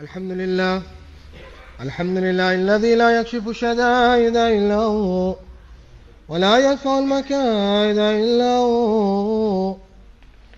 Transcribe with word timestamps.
الحمد 0.00 0.32
لله 0.32 0.82
الحمد 1.80 2.18
لله 2.18 2.54
الذي 2.54 2.94
لا 2.94 3.20
يكشف 3.20 3.48
الشدائد 3.48 4.36
إلا 4.36 4.74
هو 4.74 5.36
ولا 6.28 6.58
يدفع 6.58 6.98
المكائد 6.98 7.98
إلا 7.98 8.56
هو 8.56 9.76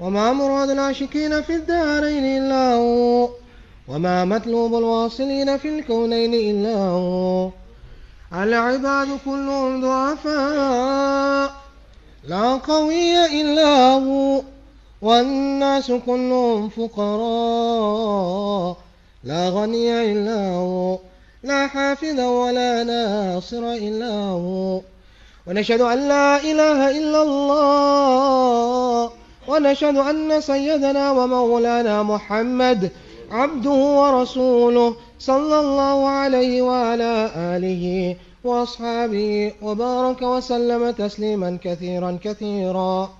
وما 0.00 0.32
مراد 0.32 0.70
العاشقين 0.70 1.42
في 1.42 1.54
الدارين 1.54 2.24
إلا 2.24 2.74
هو 2.74 3.28
وما 3.88 4.24
مطلوب 4.24 4.74
الواصلين 4.74 5.56
في 5.56 5.78
الكونين 5.78 6.34
إلا 6.34 6.76
هو. 6.78 7.50
العباد 8.32 9.08
كلهم 9.24 9.80
ضعفاء 9.80 11.54
لا 12.24 12.56
قوي 12.56 13.40
إلا 13.40 13.92
هو 13.92 14.42
والناس 15.02 15.92
كلهم 16.06 16.68
فقراء 16.68 18.06
لا 19.26 19.48
غني 19.50 20.12
إلا 20.12 20.40
هو 20.54 20.98
لا 21.42 21.66
حافظ 21.66 22.20
ولا 22.20 22.84
ناصر 22.84 23.72
إلا 23.72 24.14
هو. 24.14 24.80
ونشهد 25.46 25.80
أن 25.80 26.08
لا 26.08 26.36
إله 26.50 26.90
إلا 26.98 27.22
الله 27.22 29.10
ونشهد 29.48 29.96
أن 29.96 30.40
سيدنا 30.40 31.10
ومولانا 31.10 32.02
محمد 32.02 32.90
عبده 33.30 33.70
ورسوله 33.70 34.96
صلى 35.18 35.60
الله 35.60 36.08
عليه 36.08 36.62
وعلى 36.62 37.30
آله 37.36 38.16
وأصحابه 38.44 39.52
وبارك 39.62 40.22
وسلم 40.22 40.90
تسليما 40.90 41.58
كثيرا 41.64 42.18
كثيرا. 42.24 43.10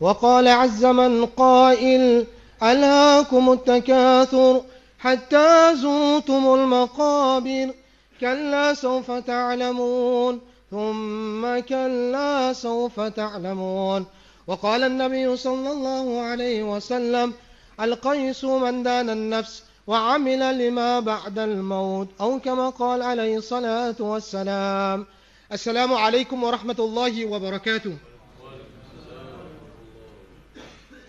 وقال 0.00 0.48
عز 0.48 0.84
من 0.84 1.26
قائل 1.26 2.24
ألهاكم 2.62 3.52
التكاثر؟ 3.52 4.60
حتى 5.06 5.76
زرتم 5.76 6.54
المقابر. 6.54 7.74
كلا 8.20 8.74
سوف 8.74 9.10
تعلمون. 9.10 10.40
ثم 10.70 11.58
كلا 11.58 12.52
سوف 12.52 13.00
تعلمون. 13.00 14.06
وقال 14.46 14.82
النبي 14.82 15.36
صلى 15.36 15.70
الله 15.70 16.20
عليه 16.20 16.62
وسلم 16.62 17.32
القيس 17.80 18.44
من 18.44 18.82
دان 18.82 19.10
النفس 19.10 19.62
وعمل 19.86 20.58
لما 20.58 21.00
بعد 21.00 21.38
الموت 21.38 22.08
أو 22.20 22.38
كما 22.38 22.68
قال 22.68 23.02
عليه 23.02 23.36
الصلاة 23.36 23.94
والسلام. 24.00 25.06
السلام 25.52 25.94
عليكم 25.94 26.44
ورحمة 26.44 26.76
الله 26.78 27.26
وبركاته. 27.26 27.96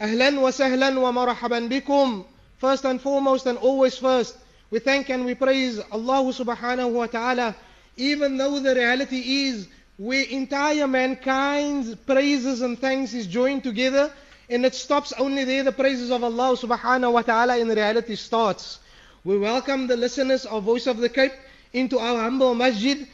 أهلا 0.01 0.39
وسهلا 0.39 0.99
ومرحبا 0.99 1.59
بكم. 1.59 2.23
First 2.57 2.85
and 2.85 2.99
foremost 2.99 3.45
and 3.45 3.57
always 3.57 3.97
first, 3.97 4.35
we 4.71 4.79
thank 4.79 5.09
and 5.09 5.25
we 5.25 5.35
praise 5.35 5.79
Allah 5.91 6.23
subhanahu 6.33 6.91
wa 6.91 7.05
ta'ala, 7.05 7.55
even 7.95 8.37
though 8.37 8.59
the 8.59 8.73
reality 8.73 9.47
is 9.47 9.67
where 9.97 10.23
entire 10.23 10.87
mankind's 10.87 11.95
praises 11.95 12.61
and 12.61 12.77
thanks 12.79 13.13
is 13.13 13.27
joined 13.27 13.63
together, 13.63 14.11
and 14.49 14.65
it 14.65 14.73
stops 14.73 15.13
only 15.19 15.43
there, 15.43 15.63
the 15.63 15.71
praises 15.71 16.09
of 16.09 16.23
Allah 16.23 16.57
subhanahu 16.57 17.13
wa 17.13 17.21
ta'ala 17.21 17.57
in 17.57 17.67
reality 17.69 18.15
starts. 18.15 18.79
We 19.23 19.37
welcome 19.37 19.87
the 19.87 19.97
listeners 19.97 20.45
of 20.45 20.63
Voice 20.63 20.87
of 20.87 20.97
the 20.97 21.09
Cape 21.09 21.33
into 21.73 21.99
our 21.99 22.21
humble 22.21 22.55
masjid, 22.55 23.07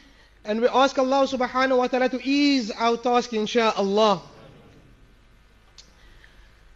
and 0.44 0.60
we 0.60 0.68
ask 0.68 0.98
Allah 0.98 1.26
subhanahu 1.26 1.78
wa 1.78 1.86
ta'ala 1.86 2.08
to 2.10 2.20
ease 2.22 2.70
our 2.70 2.96
task 2.96 3.30
insha'Allah. 3.30 4.22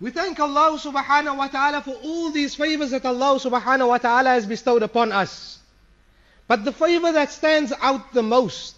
We 0.01 0.11
thank 0.13 0.39
Allah 0.39 0.79
subhanahu 0.79 1.37
wa 1.37 1.49
ta'ala 1.49 1.83
for 1.83 1.95
all 2.05 2.31
these 2.31 2.55
favors 2.55 2.93
that 2.93 3.05
Allah 3.05 3.39
subhanahu 3.41 3.89
wa 3.89 3.99
ta'ala 3.99 4.31
has 4.31 4.47
bestowed 4.47 4.83
upon 4.85 5.11
us. 5.11 5.59
But 6.47 6.65
the 6.65 6.73
favor 6.73 7.11
that 7.13 7.33
stands 7.33 7.73
out 7.83 8.13
the 8.15 8.23
most, 8.23 8.77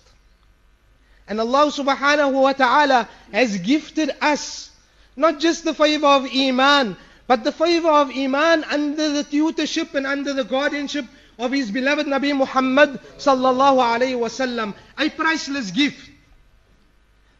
and 1.28 1.38
Allah 1.38 1.70
subhanahu 1.70 2.32
wa 2.32 2.52
ta'ala 2.52 3.08
has 3.32 3.58
gifted 3.58 4.10
us 4.20 4.70
not 5.14 5.38
just 5.40 5.64
the 5.64 5.74
favor 5.74 6.06
of 6.06 6.26
Iman, 6.34 6.96
but 7.26 7.44
the 7.44 7.52
favor 7.52 7.90
of 7.90 8.10
Iman 8.10 8.64
under 8.64 9.10
the 9.10 9.22
tutorship 9.22 9.94
and 9.94 10.06
under 10.06 10.32
the 10.32 10.42
guardianship 10.44 11.04
of 11.38 11.52
His 11.52 11.70
beloved 11.70 12.06
Nabi 12.06 12.34
Muhammad 12.36 12.98
sallallahu 13.18 13.78
alayhi 13.78 14.18
wasallam. 14.18 14.74
A 14.98 15.10
priceless 15.10 15.70
gift 15.70 16.09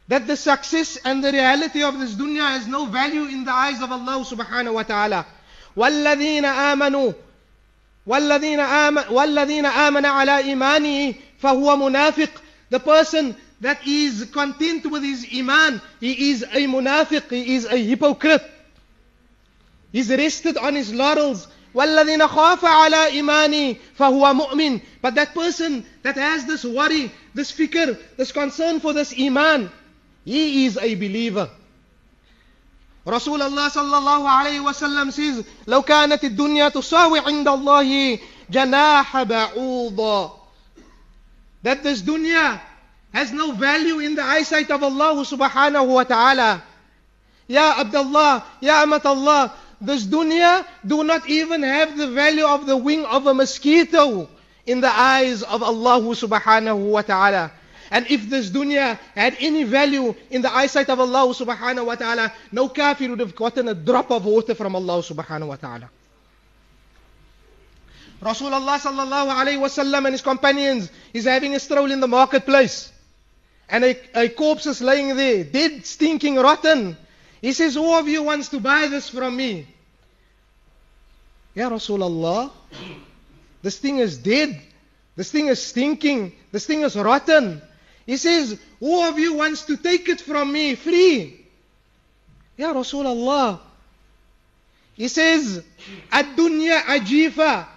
that 0.10 0.28
the 0.28 0.38
success 0.38 0.98
and 1.04 1.24
the 1.24 1.32
reality 1.32 1.84
of 1.84 2.00
this 2.00 2.14
dunya 2.14 2.48
has 2.48 2.68
no 2.68 2.86
value 2.86 3.26
in 3.26 3.44
the 3.44 3.52
eyes 3.52 3.82
of 3.82 3.92
Allah 3.92 4.24
subhanahu 4.24 4.74
wa 4.74 4.84
ta'ala. 4.84 5.26
وَالَّذِينَ 5.76 6.44
آمَنُوا 6.44 7.16
وَالَّذِينَ 8.08 8.60
آمَنوا 8.60 9.10
وَالَّذِينَ 9.10 9.66
آمَنَ 9.66 10.06
عَلَى 10.06 10.44
إِيمَانِهِ 10.44 11.16
فَهُوَ 11.42 11.76
مُنَافِقٌ 11.76 12.30
The 12.70 12.80
person 12.80 13.36
that 13.62 13.86
is 13.88 14.30
content 14.32 14.86
with 14.86 15.04
his 15.04 15.26
iman, 15.36 15.82
he 16.00 16.30
is 16.30 16.44
a 16.44 16.68
munafiq, 16.68 17.30
he 17.32 17.56
is 17.56 17.66
a 17.66 17.78
hypocrite. 17.78 18.44
He's 19.92 20.10
rested 20.10 20.58
on 20.58 20.76
his 20.76 20.94
laurels. 20.94 21.48
وَالَّذِينَ 21.74 22.28
خَافَ 22.28 22.60
عَلَى 22.60 23.10
إِيمَانِهِ 23.10 23.80
فَهُوَ 23.98 24.40
مُؤْمِنٌ 24.40 24.82
But 25.02 25.16
that 25.16 25.34
person 25.34 25.84
that 26.04 26.16
has 26.16 26.46
this 26.46 26.64
worry, 26.64 27.12
this 27.34 27.52
fikr, 27.52 27.98
this 28.18 28.32
concern 28.32 28.80
for 28.80 28.94
this 28.94 29.14
iman, 29.20 29.72
he 30.26 30.66
is 30.66 30.78
a 30.78 30.96
believer. 30.96 31.50
رسول 33.08 33.42
الله 33.42 33.68
صلى 33.70 33.98
الله 33.98 34.30
عليه 34.30 34.60
وسلم 34.60 35.12
says 35.12 35.46
لو 35.68 35.82
كانت 35.82 36.24
الدنيا 36.24 36.70
تساوي 36.70 37.20
عند 37.20 37.48
الله 37.48 38.20
جناح 38.50 39.24
بعوضة 39.24 40.32
that 41.64 41.84
this 41.84 42.02
dunya 42.02 42.60
has 43.14 43.32
no 43.32 43.52
value 43.52 44.00
in 44.00 44.16
the 44.16 44.24
eyesight 44.24 44.72
of 44.72 44.82
Allah 44.84 45.22
subhanahu 45.22 45.88
wa 45.88 46.04
ta'ala 46.04 46.64
Ya 47.48 47.78
Abdullah, 47.78 48.44
Ya 48.62 48.82
Amat 48.82 49.06
Allah 49.06 49.54
this 49.80 50.06
dunya 50.06 50.66
do 50.86 51.04
not 51.04 51.30
even 51.30 51.62
have 51.62 51.96
the 51.98 52.08
value 52.10 52.46
of 52.46 52.66
the 52.66 52.76
wing 52.76 53.06
of 53.06 53.28
a 53.28 53.34
mosquito 53.34 54.28
in 54.66 54.82
the 54.82 54.90
eyes 54.90 55.44
of 55.44 55.62
Allah 55.62 56.02
subhanahu 56.02 56.90
wa 56.90 57.02
ta'ala 57.02 57.52
and 57.91 58.07
if 58.09 58.31
this 58.31 58.51
dunya 58.51 58.99
had 59.15 59.37
any 59.41 59.65
value 59.65 60.15
in 60.31 60.43
the 60.43 60.55
eyesight 60.55 60.89
of 60.89 61.01
Allah 61.01 61.35
subhanahu 61.35 61.87
wa 61.87 61.97
ta'ala, 61.97 62.33
no 62.53 62.69
kafir 62.69 63.11
would 63.11 63.19
have 63.21 63.35
gotten 63.35 63.69
a 63.69 63.75
drop 63.75 64.11
of 64.11 64.25
water 64.25 64.55
from 64.55 64.77
Allah 64.77 65.03
subhanahu 65.03 65.49
wa 65.49 65.57
ta'ala. 65.57 65.91
Rasulullah 68.23 68.79
sallallahu 68.79 69.33
alayhi 69.33 69.59
wasallam 69.59 70.05
and 70.05 70.13
his 70.15 70.23
companions 70.23 70.91
is 71.13 71.25
having 71.25 71.55
a 71.55 71.59
stroll 71.59 71.91
in 71.91 72.01
the 72.01 72.09
marketplace. 72.09 72.93
And 73.69 73.85
a, 73.85 73.97
a 74.15 74.29
corpse 74.29 74.67
is 74.67 74.81
laying 74.83 75.17
there, 75.17 75.43
dead, 75.45 75.87
stinking, 75.87 76.37
rotten. 76.37 76.97
He 77.41 77.53
says, 77.53 77.75
who 77.75 77.99
of 77.99 78.07
you 78.09 78.23
wants 78.23 78.49
to 78.51 78.61
buy 78.61 78.89
this 78.89 79.09
from 79.09 79.37
me? 79.37 79.67
Ya 81.55 81.71
Rasulullah, 81.71 82.51
this 83.63 83.79
thing 83.79 83.99
is 83.99 84.19
dead. 84.19 84.61
This 85.17 85.31
thing 85.31 85.47
is 85.47 85.65
stinking. 85.65 86.33
This 86.53 86.67
thing 86.67 86.83
is 86.83 86.97
rotten. 86.97 87.63
He 88.11 88.17
says, 88.17 88.59
who 88.81 89.09
of 89.09 89.21
you 89.21 89.35
wants 89.35 89.63
to 89.67 89.77
take 89.77 90.09
it 90.09 90.21
from 90.21 90.51
me 90.51 90.75
free? 90.75 91.47
Ya 92.57 92.73
Rasulullah. 92.73 93.61
He 94.97 95.07
says, 95.07 95.63
Ad-dunya 96.11 96.81
ajifa. 96.81 97.69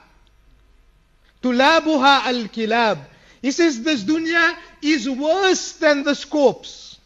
Tulabuha 1.40 2.26
al-kilab. 2.26 2.98
He 3.44 3.52
says, 3.52 3.84
this 3.84 4.04
dunya 4.04 4.58
is 4.82 5.08
worse 5.08 5.74
than 5.74 6.02
this 6.02 6.26
corpse. 6.26 6.98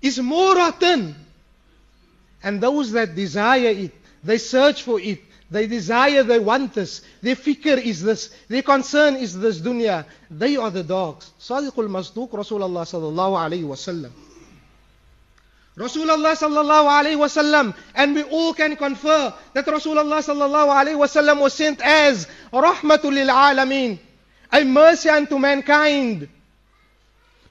Is 0.00 0.20
more 0.20 0.54
rotten. 0.54 1.16
And 2.44 2.60
those 2.60 2.92
that 2.92 3.16
desire 3.16 3.70
it, 3.70 3.92
they 4.22 4.38
search 4.38 4.84
for 4.84 5.00
it. 5.00 5.18
They 5.50 5.66
desire, 5.66 6.22
they 6.22 6.38
want 6.38 6.74
this. 6.74 7.00
Their 7.22 7.36
fikr 7.36 7.82
is 7.82 8.02
this. 8.02 8.28
Their 8.48 8.62
concern 8.62 9.16
is 9.16 9.38
this 9.38 9.60
dunya. 9.60 10.04
They 10.30 10.56
are 10.56 10.70
the 10.70 10.82
dogs. 10.82 11.32
Sadiqul 11.40 11.88
Masduq 11.88 12.30
Rasulullah 12.30 12.84
sallallahu 12.84 13.34
alayhi 13.36 13.64
wa 13.64 13.74
sallam. 13.74 14.10
Rasulullah 15.74 16.36
sallallahu 16.36 16.88
alayhi 16.88 17.16
wa 17.16 17.28
sallam. 17.28 17.74
And 17.94 18.14
we 18.14 18.24
all 18.24 18.52
can 18.52 18.76
confer 18.76 19.32
that 19.54 19.64
Rasulullah 19.64 20.20
sallallahu 20.20 20.68
alayhi 20.68 20.98
wa 20.98 21.06
sallam 21.06 21.40
was 21.40 21.54
sent 21.54 21.80
as 21.82 22.26
rahmatul 22.52 23.14
lil 23.14 23.28
alameen. 23.28 23.98
A 24.52 24.64
mercy 24.64 25.08
unto 25.08 25.38
mankind. 25.38 26.28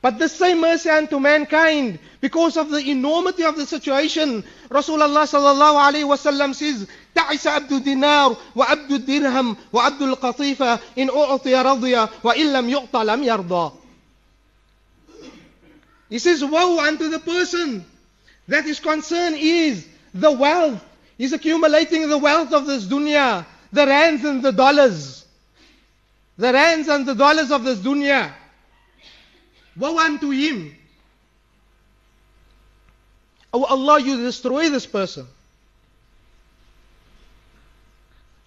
But 0.01 0.19
the 0.19 0.29
same 0.29 0.61
mercy 0.61 0.89
unto 0.89 1.19
mankind, 1.19 1.99
because 2.21 2.55
of 2.55 2.69
the 2.69 2.91
enormity 2.91 3.43
of 3.43 3.55
the 3.55 3.65
situation, 3.65 4.43
Rasulullah 4.69 5.25
sallallahu 5.25 5.91
alayhi 5.91 6.07
wa 6.07 6.15
sallam 6.15 6.53
says, 6.53 6.87
تعس 7.16 7.46
عبد 7.46 7.72
الدينار 7.72 8.36
وعبد 8.56 8.92
الدرهم 8.92 9.56
وعبد 9.72 10.02
القطيفة 10.02 10.78
إن 10.98 11.10
أعطي 11.10 11.54
رضي 11.54 12.06
وإن 12.24 12.52
لم 12.52 12.68
يعطى 12.68 13.04
لم 13.04 13.22
يرضى. 13.22 13.72
He 16.10 16.18
says, 16.18 16.44
woe 16.44 16.78
unto 16.80 17.08
the 17.08 17.18
person 17.18 17.84
that 18.48 18.64
his 18.64 18.80
concern 18.80 19.34
is 19.36 19.86
the 20.14 20.30
wealth. 20.30 20.84
He's 21.16 21.32
accumulating 21.32 22.08
the 22.08 22.18
wealth 22.18 22.52
of 22.52 22.66
this 22.66 22.84
dunya. 22.84 23.46
the 23.72 23.86
rands 23.86 24.24
and 24.24 24.42
the 24.42 24.52
dollars. 24.52 25.24
The 26.36 26.52
rands 26.52 26.88
and 26.88 27.06
the 27.06 27.14
dollars 27.14 27.50
of 27.50 27.64
this 27.64 27.78
dunya. 27.78 28.32
Woe 29.76 29.98
unto 29.98 30.30
him. 30.30 30.76
Oh 33.54 33.64
Allah, 33.64 34.00
you 34.00 34.18
destroy 34.18 34.68
this 34.68 34.86
person. 34.86 35.26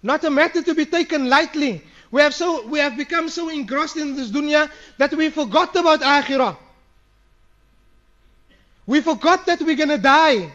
Not 0.03 0.23
a 0.23 0.29
matter 0.29 0.61
to 0.63 0.73
be 0.73 0.85
taken 0.85 1.29
lightly. 1.29 1.83
We 2.09 2.21
have, 2.21 2.33
so, 2.33 2.67
we 2.67 2.79
have 2.79 2.97
become 2.97 3.29
so 3.29 3.49
engrossed 3.49 3.97
in 3.97 4.15
this 4.15 4.31
dunya 4.31 4.69
that 4.97 5.13
we 5.13 5.29
forgot 5.29 5.75
about 5.75 6.01
akhirah. 6.01 6.57
We 8.85 9.01
forgot 9.01 9.45
that 9.45 9.61
we're 9.61 9.77
going 9.77 9.89
to 9.89 9.97
die. 9.97 10.51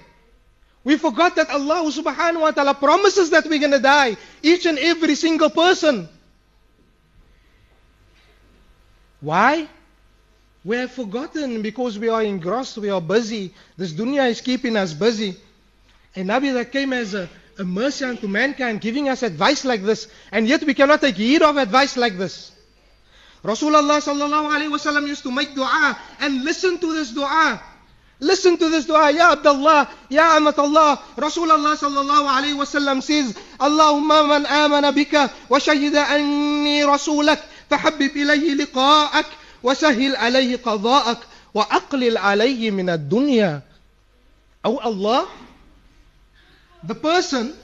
We 0.84 0.96
forgot 0.98 1.36
that 1.36 1.50
Allah 1.50 1.90
subhanahu 1.90 2.40
wa 2.40 2.50
ta'ala 2.50 2.74
promises 2.74 3.30
that 3.30 3.46
we're 3.46 3.58
going 3.58 3.72
to 3.72 3.78
die. 3.80 4.16
Each 4.42 4.66
and 4.66 4.78
every 4.78 5.14
single 5.14 5.50
person. 5.50 6.08
Why? 9.20 9.68
We 10.64 10.76
have 10.76 10.92
forgotten 10.92 11.62
because 11.62 11.98
we 11.98 12.08
are 12.08 12.22
engrossed, 12.22 12.76
we 12.78 12.90
are 12.90 13.00
busy. 13.00 13.54
This 13.76 13.92
dunya 13.92 14.28
is 14.28 14.40
keeping 14.40 14.76
us 14.76 14.92
busy. 14.92 15.36
And 16.14 16.28
Nabi 16.28 16.52
that 16.54 16.72
came 16.72 16.92
as 16.92 17.14
a, 17.14 17.28
a 17.59 17.63
mercy 17.63 18.05
unto 18.05 18.27
mankind, 18.27 18.81
giving 18.81 19.09
us 19.09 19.23
advice 19.23 19.65
like 19.65 19.83
this, 19.83 20.07
and 20.31 20.47
yet 20.47 20.63
we 20.63 20.73
cannot 20.73 21.01
take 21.01 21.15
heed 21.15 21.41
of 21.41 21.57
advice 21.57 21.97
like 21.97 22.17
this. 22.17 22.51
Rasulullah 23.43 23.97
sallallahu 23.99 24.53
alaihi 24.53 24.69
wasallam 24.69 25.07
used 25.07 25.23
to 25.23 25.31
make 25.31 25.55
dua 25.55 25.97
and 26.19 26.43
listen 26.43 26.77
to 26.79 26.93
this 26.93 27.11
dua. 27.11 27.59
Listen 28.21 28.55
to 28.57 28.69
this 28.69 28.85
dua, 28.85 29.09
Ya 29.09 29.33
Abdullah, 29.33 29.89
Ya 30.09 30.37
Amat 30.37 30.59
Allah. 30.59 31.01
Rasulullah 31.17 31.73
sallallahu 31.73 32.29
alayhi 32.29 32.53
wasallam 32.53 33.01
says, 33.01 33.33
Allahumma 33.57 34.27
man 34.29 34.45
amana 34.45 34.93
bika 34.93 35.33
wa 35.49 35.57
shahida 35.57 36.05
anni 36.05 36.81
rasulak 36.81 37.41
فحبب 37.71 38.11
إليه 38.17 38.53
لقاءك 38.53 39.25
وسهل 39.63 40.15
عليه 40.15 40.59
قضاءك 40.59 41.17
وأقلل 41.53 42.17
عليه 42.17 42.71
من 42.71 42.89
الدنيا 42.89 43.61
Oh 44.63 44.77
Allah, 44.77 45.25
the 46.82 46.94
person 46.94 47.54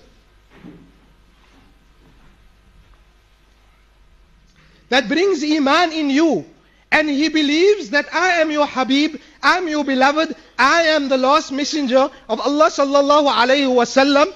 that 4.89 5.09
brings 5.09 5.43
Iman 5.43 5.93
in 5.93 6.11
you 6.11 6.45
and 6.93 7.09
he 7.09 7.31
believes 7.31 7.91
that 7.91 8.15
I 8.15 8.43
am 8.43 8.51
your 8.51 8.67
Habib, 8.67 9.17
I 9.43 9.57
am 9.57 9.67
your 9.67 9.85
beloved, 9.85 10.37
I 10.59 10.83
am 10.83 11.09
the 11.09 11.17
last 11.17 11.51
messenger 11.51 12.11
of 12.29 12.41
Allah 12.41 12.69
sallallahu 12.69 13.33
alayhi 13.33 13.67
wasallam, 13.67 14.33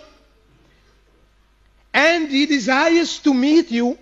and 1.93 2.31
he 2.31 2.47
desires 2.47 3.19
to 3.21 3.35
meet 3.35 3.71
you, 3.71 3.99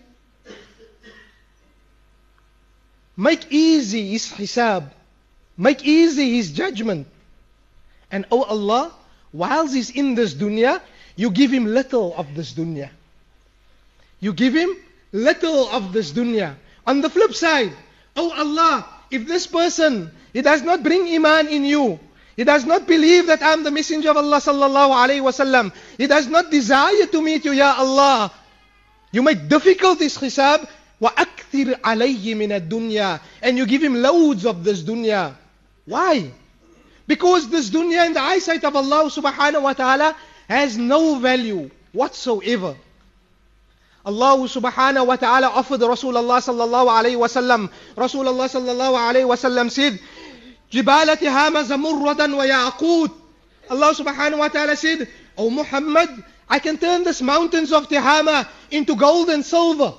make 3.16 3.50
easy 3.50 4.10
his 4.10 4.30
hisab, 4.30 4.90
make 5.58 5.84
easy 5.84 6.36
his 6.36 6.52
judgment. 6.52 7.08
And 8.12 8.26
oh 8.30 8.44
Allah, 8.44 8.92
whilst 9.33 9.73
he's 9.73 9.89
in 9.89 10.15
this 10.15 10.33
dunya, 10.33 10.81
you 11.15 11.31
give 11.31 11.51
him 11.51 11.65
little 11.65 12.15
of 12.15 12.33
this 12.35 12.53
dunya. 12.53 12.89
You 14.19 14.33
give 14.33 14.53
him 14.53 14.75
little 15.11 15.69
of 15.69 15.93
this 15.93 16.11
dunya. 16.11 16.55
On 16.85 17.01
the 17.01 17.09
flip 17.09 17.33
side, 17.33 17.73
Oh 18.15 18.31
Allah, 18.35 18.85
if 19.11 19.27
this 19.27 19.47
person, 19.47 20.11
he 20.33 20.41
does 20.41 20.61
not 20.61 20.83
bring 20.83 21.07
iman 21.15 21.47
in 21.47 21.65
you, 21.65 21.99
he 22.35 22.43
does 22.43 22.65
not 22.65 22.87
believe 22.87 23.27
that 23.27 23.43
I'm 23.43 23.63
the 23.63 23.71
messenger 23.71 24.11
of 24.11 24.17
Allah 24.17 24.37
sallallahu 24.37 24.91
alaihi 24.95 25.21
wasallam, 25.21 25.73
he 25.97 26.07
does 26.07 26.27
not 26.27 26.51
desire 26.51 27.05
to 27.05 27.21
meet 27.21 27.45
you, 27.45 27.51
Ya 27.51 27.75
Allah, 27.77 28.31
you 29.11 29.21
make 29.21 29.47
difficult 29.47 29.99
his 29.99 30.17
hisab, 30.17 30.67
وَأَكْثِرْ 31.01 31.79
عَلَيْهِ 31.79 32.35
مِنَ 32.35 32.51
الدُّنْيَا 32.51 33.19
And 33.41 33.57
you 33.57 33.65
give 33.65 33.81
him 33.81 34.01
loads 34.01 34.45
of 34.45 34.63
this 34.63 34.83
dunya. 34.83 35.33
Why? 35.85 36.31
Because 37.07 37.49
this 37.49 37.69
dunya 37.69 38.05
in 38.05 38.13
the 38.13 38.21
eyesight 38.21 38.63
of 38.63 38.75
Allah 38.75 39.09
subhanahu 39.09 39.63
wa 39.63 39.73
ta'ala 39.73 40.15
has 40.47 40.77
no 40.77 41.19
value 41.19 41.69
whatsoever. 41.91 42.75
Allah 44.05 44.37
subhanahu 44.47 45.07
wa 45.07 45.15
ta'ala 45.15 45.47
offered 45.47 45.81
Rasulullah 45.81 46.39
sallallahu 46.39 46.87
alayhi 46.87 47.17
wa 47.17 47.27
sallam. 47.27 47.69
Rasulullah 47.95 48.47
sallallahu 48.47 48.95
alayhi 48.95 49.27
wa 49.27 49.35
sallam 49.35 49.69
said, 49.69 49.99
جبال 50.71 51.17
تهامة 51.17 51.63
زمرة 51.63 52.35
وياقوت. 52.35 53.11
Allah 53.71 53.93
subhanahu 53.93 54.37
wa 54.39 54.47
ta'ala 54.47 54.75
said, 54.75 55.07
O 55.37 55.49
Muhammad, 55.49 56.09
I 56.47 56.59
can 56.59 56.77
turn 56.77 57.03
these 57.03 57.21
mountains 57.21 57.71
of 57.71 57.87
Tihama 57.87 58.47
into 58.71 58.95
gold 58.95 59.29
and 59.29 59.45
silver. 59.45 59.93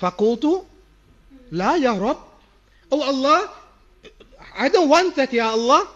فقلت 0.00 0.64
لا 1.52 1.76
يا 1.76 1.92
رب. 1.98 2.18
Oh 2.92 3.02
Allah, 3.02 3.50
I 4.58 4.68
don't 4.68 4.88
want 4.88 5.16
that, 5.16 5.32
Ya 5.32 5.50
Allah. 5.50 5.88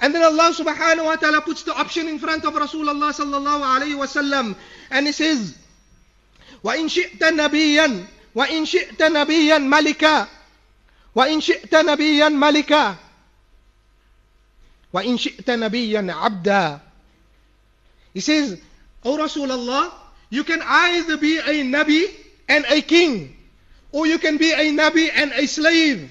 And 0.00 0.14
then 0.14 0.22
Allah 0.22 0.50
subhanahu 0.54 1.04
wa 1.04 1.16
ta'ala 1.16 1.40
puts 1.42 1.62
the 1.62 1.76
option 1.76 2.08
in 2.08 2.18
front 2.18 2.44
of 2.44 2.54
Rasulullah 2.54 3.12
sallallahu 3.12 3.60
alayhi 3.60 3.98
wa 3.98 4.06
sallam. 4.06 4.56
And 4.90 5.06
he 5.06 5.12
says, 5.12 5.56
وَإِن 6.64 6.88
شِئْتَ 6.88 7.20
نَبِيًّا 7.20 8.06
وَإِن 8.34 8.64
شِئْتَ 8.64 8.96
نَبِيًّا 8.96 9.58
مَلِكًا 9.58 10.28
وَإِن 11.16 11.40
شِئْتَ 11.40 11.74
نَبِيًّا 11.74 12.28
مَلِكًا 12.28 12.96
وَإِن 14.94 15.18
شِئْتَ 15.18 15.50
نَبِيًّا 15.50 16.12
عَبْدًا 16.12 16.80
He 18.14 18.20
says, 18.20 18.60
O 19.04 19.16
Rasulullah, 19.16 19.92
you 20.30 20.44
can 20.44 20.62
either 20.62 21.16
be 21.16 21.38
a 21.38 21.62
Nabi 21.64 22.06
and 22.48 22.64
a 22.68 22.80
king, 22.82 23.36
or 23.92 24.06
you 24.06 24.18
can 24.18 24.36
be 24.36 24.52
a 24.52 24.72
Nabi 24.72 25.10
and 25.12 25.32
a 25.32 25.46
slave. 25.46 26.10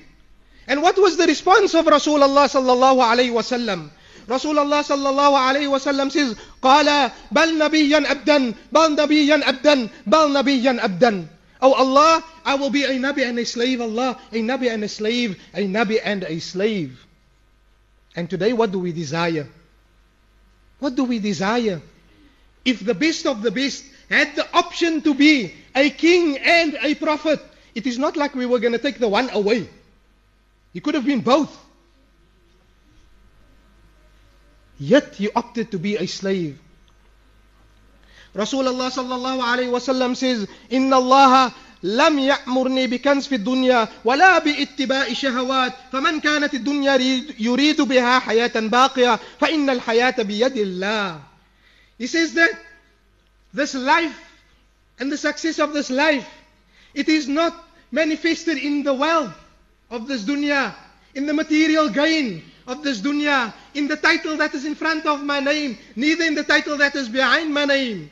And 0.67 0.81
what 0.81 0.97
was 0.97 1.17
the 1.17 1.25
response 1.25 1.73
of 1.73 1.85
Rasulullah 1.85 2.45
sallallahu 2.45 3.01
alayhi 3.01 3.33
wasallam? 3.33 3.89
Rasulullah 4.27 4.85
sallallahu 4.85 5.33
alayhi 5.33 5.67
wasallam 5.67 6.11
says, 6.11 6.35
قال 6.61 7.11
بل 7.31 7.57
نبيا 7.57 8.11
أبدا 8.11 8.53
بل 8.71 8.95
نبيا 8.95 9.49
أبدا 9.49 9.89
بل 10.05 10.33
نبيا 10.33 10.85
أبدا 10.85 11.27
Oh 11.61 11.73
Allah, 11.73 12.23
I 12.45 12.55
will 12.55 12.69
be 12.69 12.83
a 12.83 12.91
Nabi 12.91 13.27
and 13.27 13.37
a 13.37 13.45
slave, 13.45 13.81
Allah, 13.81 14.17
a 14.31 14.35
Nabi 14.41 14.71
and 14.71 14.81
a 14.81 14.87
slave, 14.87 15.37
a 15.53 15.67
Nabi 15.67 15.99
and 16.01 16.23
a 16.23 16.39
slave. 16.39 17.05
And 18.15 18.29
today 18.29 18.53
what 18.53 18.71
do 18.71 18.79
we 18.79 18.93
desire? 18.93 19.45
What 20.79 20.95
do 20.95 21.03
we 21.03 21.19
desire? 21.19 21.81
If 22.63 22.79
the 22.79 22.93
best 22.93 23.25
of 23.25 23.41
the 23.41 23.51
best 23.51 23.83
had 24.09 24.35
the 24.35 24.47
option 24.55 25.01
to 25.01 25.13
be 25.13 25.53
a 25.75 25.89
king 25.89 26.37
and 26.37 26.77
a 26.81 26.95
prophet, 26.95 27.41
it 27.75 27.85
is 27.85 27.97
not 27.99 28.15
like 28.15 28.35
we 28.35 28.45
were 28.45 28.59
going 28.59 28.73
to 28.73 28.79
take 28.79 28.99
the 28.99 29.09
one 29.09 29.29
away. 29.31 29.67
He 30.73 30.79
could 30.79 30.95
have 30.95 31.05
been 31.05 31.21
both. 31.21 31.55
Yet 34.79 35.15
he 35.15 35.29
opted 35.29 35.71
to 35.71 35.79
be 35.79 35.97
a 35.97 36.05
slave. 36.07 36.57
Rasulullah 38.35 38.91
sallallahu 38.91 39.41
alayhi 39.41 39.71
wasallam 39.71 40.15
says, 40.15 40.47
إن 40.71 40.93
الله 40.93 41.51
لم 41.83 42.19
يأمرني 42.19 42.87
بكنز 42.87 43.27
في 43.27 43.35
الدنيا 43.35 43.87
ولا 44.05 44.39
باتباع 44.39 45.13
شهوات 45.13 45.73
فمن 45.91 46.19
كانت 46.19 46.53
الدنيا 46.53 46.95
يريد 47.39 47.81
بها 47.81 48.19
حياة 48.19 48.59
باقية 48.59 49.19
فإن 49.39 49.69
الحياة 49.69 50.21
بيد 50.21 50.57
الله. 50.57 51.19
He 51.97 52.07
says 52.07 52.33
that 52.35 52.51
this 53.53 53.73
life 53.75 54.15
and 54.99 55.11
the 55.11 55.17
success 55.17 55.59
of 55.59 55.73
this 55.73 55.89
life, 55.89 56.27
it 56.93 57.09
is 57.09 57.27
not 57.27 57.53
manifested 57.91 58.57
in 58.57 58.83
the 58.83 58.93
wealth 58.93 59.33
of 59.94 60.08
this 60.08 60.24
dunya, 60.24 60.74
in 61.14 61.26
the 61.26 61.32
material 61.32 61.88
gain 61.88 62.42
of 62.66 62.82
this 62.82 63.00
dunya, 63.00 63.54
in 63.74 63.86
the 63.86 63.96
title 63.96 64.36
that 64.36 64.52
is 64.54 64.64
in 64.64 64.74
front 64.74 65.06
of 65.06 65.22
my 65.22 65.38
name, 65.38 65.78
neither 65.94 66.24
in 66.24 66.34
the 66.34 66.42
title 66.42 66.76
that 66.76 66.96
is 66.96 67.08
behind 67.08 67.54
my 67.54 67.64
name. 67.64 68.10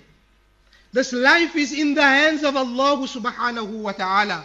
This 0.93 1.13
life 1.13 1.57
is 1.57 1.73
in 1.73 1.95
the 1.95 2.03
hands 2.03 2.45
of 2.45 2.55
Allah 2.55 3.03
subhanahu 3.03 3.83
wa 3.83 3.93
ta'ala. 3.93 4.45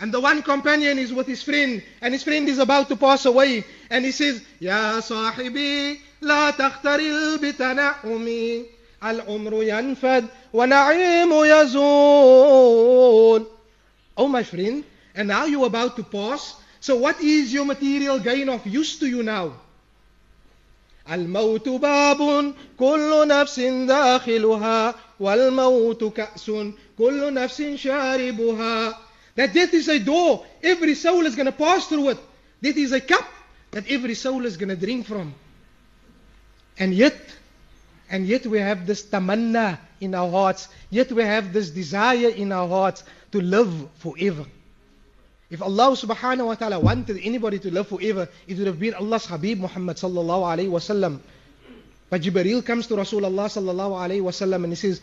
And 0.00 0.12
the 0.12 0.18
one 0.18 0.42
companion 0.42 0.98
is 0.98 1.12
with 1.12 1.28
his 1.28 1.44
friend, 1.44 1.80
and 2.00 2.12
his 2.12 2.24
friend 2.24 2.48
is 2.48 2.58
about 2.58 2.88
to 2.88 2.96
pass 2.96 3.24
away, 3.24 3.64
and 3.88 4.04
he 4.04 4.10
says, 4.10 4.42
Ya 4.58 4.98
sahibi, 4.98 6.00
la 6.20 6.50
takhtaril 6.50 7.38
bitana'umi, 7.38 8.66
al-umru 9.00 9.62
yanfad, 9.62 10.28
wa 10.50 10.66
na'imu 10.66 11.46
yazun. 11.46 13.46
Oh 14.16 14.28
my 14.28 14.42
friend, 14.42 14.84
and 15.15 15.27
now 15.27 15.45
you're 15.45 15.65
about 15.65 15.95
to 15.97 16.03
pass. 16.03 16.55
So 16.79 16.95
what 16.95 17.19
is 17.21 17.51
your 17.53 17.65
material 17.65 18.19
gain 18.19 18.49
of 18.49 18.65
use 18.67 18.99
to 18.99 19.07
you 19.07 19.23
now? 19.23 19.53
الموت 21.09 21.69
باب 21.69 22.53
كل 22.79 23.27
نفس 23.27 23.59
داخلها 23.59 24.95
والموت 25.19 26.03
كأس 26.03 26.51
كل 26.97 27.33
نفس 27.33 27.61
شاربها 27.75 28.97
That 29.35 29.53
death 29.53 29.73
is 29.73 29.87
a 29.87 29.99
door. 29.99 30.45
Every 30.63 30.95
soul 30.95 31.25
is 31.27 31.35
going 31.35 31.45
to 31.45 31.51
pass 31.51 31.87
through 31.87 32.09
it. 32.09 32.17
Death 32.61 32.75
is 32.77 32.91
a 32.91 32.99
cup 32.99 33.23
that 33.71 33.87
every 33.87 34.15
soul 34.15 34.45
is 34.45 34.57
going 34.57 34.69
to 34.69 34.75
drink 34.75 35.05
from. 35.05 35.35
And 36.79 36.91
yet, 36.93 37.15
And 38.09 38.25
yet 38.25 38.45
we 38.47 38.59
have 38.59 38.87
this 38.87 39.03
tamanna 39.03 39.79
in 39.99 40.15
our 40.15 40.29
hearts. 40.29 40.69
Yet 40.89 41.11
we 41.11 41.23
have 41.23 41.51
this 41.51 41.69
desire 41.69 42.29
in 42.29 42.51
our 42.51 42.67
hearts 42.67 43.03
to 43.31 43.41
live 43.41 43.89
forever. 43.99 44.45
If 45.52 45.60
Allah 45.60 45.92
subhanahu 45.92 46.46
wa 46.46 46.54
ta'ala 46.54 46.80
wanted 46.80 47.20
anybody 47.22 47.58
to 47.58 47.70
live 47.70 47.88
forever, 47.88 48.26
it 48.48 48.56
would 48.56 48.66
have 48.66 48.80
been 48.80 48.94
Allah's 48.94 49.26
Habib 49.26 49.60
Muhammad 49.60 49.98
sallallahu 49.98 50.48
alayhi 50.48 50.70
wa 50.70 50.78
sallam. 50.78 51.20
But 52.08 52.22
Jibreel 52.22 52.64
comes 52.64 52.86
to 52.86 52.94
Rasulullah 52.94 53.52
sallallahu 53.52 53.92
alayhi 53.92 54.22
wa 54.22 54.30
sallam 54.30 54.64
and 54.64 54.72
he 54.72 54.76
says, 54.76 55.02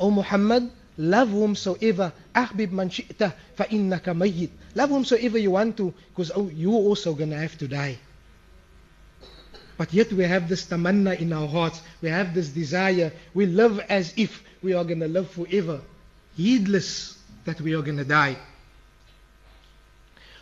O 0.00 0.10
Muhammad, 0.10 0.70
love 0.96 1.28
whomsoever, 1.28 2.14
ahbib 2.34 2.72
man 2.72 2.88
shi'ta 2.88 3.34
fa 3.56 3.64
mayyit. 3.66 4.48
Love 4.74 4.88
whomsoever 4.88 5.36
you 5.36 5.50
want 5.50 5.76
to, 5.76 5.92
because 6.08 6.32
oh, 6.34 6.48
you 6.48 6.72
also 6.72 7.12
gonna 7.12 7.36
have 7.36 7.58
to 7.58 7.68
die. 7.68 7.98
But 9.76 9.92
yet 9.92 10.10
we 10.14 10.24
have 10.24 10.48
this 10.48 10.64
tamanna 10.64 11.20
in 11.20 11.34
our 11.34 11.46
hearts. 11.46 11.82
We 12.00 12.08
have 12.08 12.32
this 12.32 12.48
desire. 12.48 13.12
We 13.34 13.44
live 13.44 13.80
as 13.90 14.14
if 14.16 14.42
we 14.62 14.72
are 14.72 14.82
going 14.82 15.00
to 15.00 15.08
live 15.08 15.30
forever, 15.30 15.82
heedless 16.36 17.18
that 17.44 17.60
we 17.60 17.74
are 17.74 17.82
going 17.82 17.98
to 17.98 18.04
die. 18.04 18.38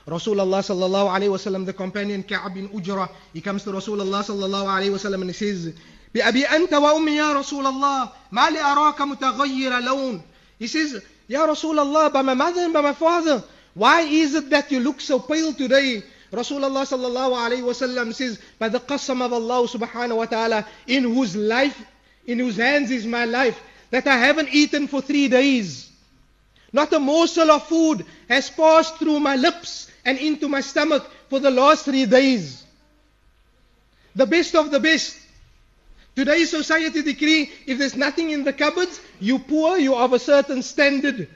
Rasulullah 0.08 0.62
sallallahu 0.62 1.10
alayhi 1.10 1.30
wasallam, 1.30 1.66
the 1.66 1.74
companion 1.74 2.24
Ka'ab 2.24 2.56
bin 2.56 2.70
Ujra, 2.70 3.10
he 3.34 3.42
comes 3.42 3.64
to 3.64 3.70
Rasulullah 3.72 4.24
sallallahu 4.24 4.66
alayhi 4.66 4.90
wasallam 4.90 5.22
and 5.22 5.30
he 5.30 5.34
says, 5.34 5.74
بأبي 6.14 6.46
أنت 6.46 6.74
وأمي 6.74 7.16
يا 7.16 7.34
رسول 7.34 7.66
الله 7.66 8.10
ما 8.32 8.50
لي 8.50 8.60
أراك 8.60 9.02
متغير 9.02 9.80
لون 9.80 10.22
He 10.60 10.68
says, 10.68 11.02
Ya 11.28 11.48
Rasulullah, 11.48 12.12
by 12.12 12.22
my 12.22 12.34
mother 12.34 12.62
and 12.62 12.74
by 12.74 12.82
my 12.82 12.94
father, 12.94 13.44
why 13.74 14.02
is 14.02 14.36
it 14.36 14.50
that 14.50 14.72
you 14.72 14.80
look 14.80 15.00
so 15.00 15.20
pale 15.20 15.54
today? 15.54 16.04
Rasulullah 16.32 16.84
sallallahu 16.86 17.34
alayhi 17.36 17.62
wasallam 17.62 18.14
says, 18.14 18.40
by 18.60 18.70
the 18.70 18.80
qasam 18.80 19.22
of 19.24 19.32
Allah 19.34 19.68
subhanahu 19.68 20.18
wa 20.18 20.26
ta'ala, 20.26 20.68
in 20.88 21.04
whose 21.04 21.36
life, 21.36 21.82
in 22.26 22.40
whose 22.40 22.58
hands 22.58 22.92
is 22.92 23.06
my 23.06 23.26
life, 23.26 23.62
that 23.92 24.08
I 24.08 24.18
haven't 24.18 24.50
eaten 24.52 24.88
for 24.88 25.02
three 25.02 25.28
days. 25.28 25.85
Not 26.77 26.93
a 26.93 26.99
morsel 27.01 27.51
of 27.51 27.67
food 27.67 28.05
has 28.29 28.51
passed 28.51 28.99
through 28.99 29.19
my 29.19 29.35
lips 29.35 29.91
and 30.05 30.19
into 30.19 30.47
my 30.47 30.61
stomach 30.61 31.11
for 31.31 31.39
the 31.39 31.51
last 31.51 31.87
three 31.87 32.05
days. 32.05 32.65
The 34.15 34.27
best 34.27 34.55
of 34.55 34.71
the 34.71 34.79
best. 34.79 35.17
Today's 36.15 36.51
society 36.51 37.01
decree, 37.01 37.51
if 37.67 37.79
there's 37.79 37.97
nothing 37.97 38.29
in 38.29 38.45
the 38.45 38.53
cupboards, 38.53 39.01
you 39.21 39.39
poor, 39.39 39.79
you 39.79 39.95
of 39.95 40.13
a 40.13 40.19
certain 40.19 40.63
standard. 40.63 41.27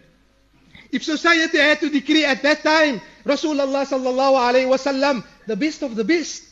If 0.93 1.05
society 1.05 1.57
had 1.57 1.81
to 1.81 1.89
decree 1.89 2.27
at 2.27 2.43
that 2.43 2.63
time, 2.63 3.01
Rasulullah 3.25 3.87
sallallahu 3.89 4.37
alayhi 4.45 4.69
wasallam, 4.69 5.25
the 5.47 5.57
best 5.57 5.81
of 5.81 5.97
the 5.97 6.05
best. 6.05 6.45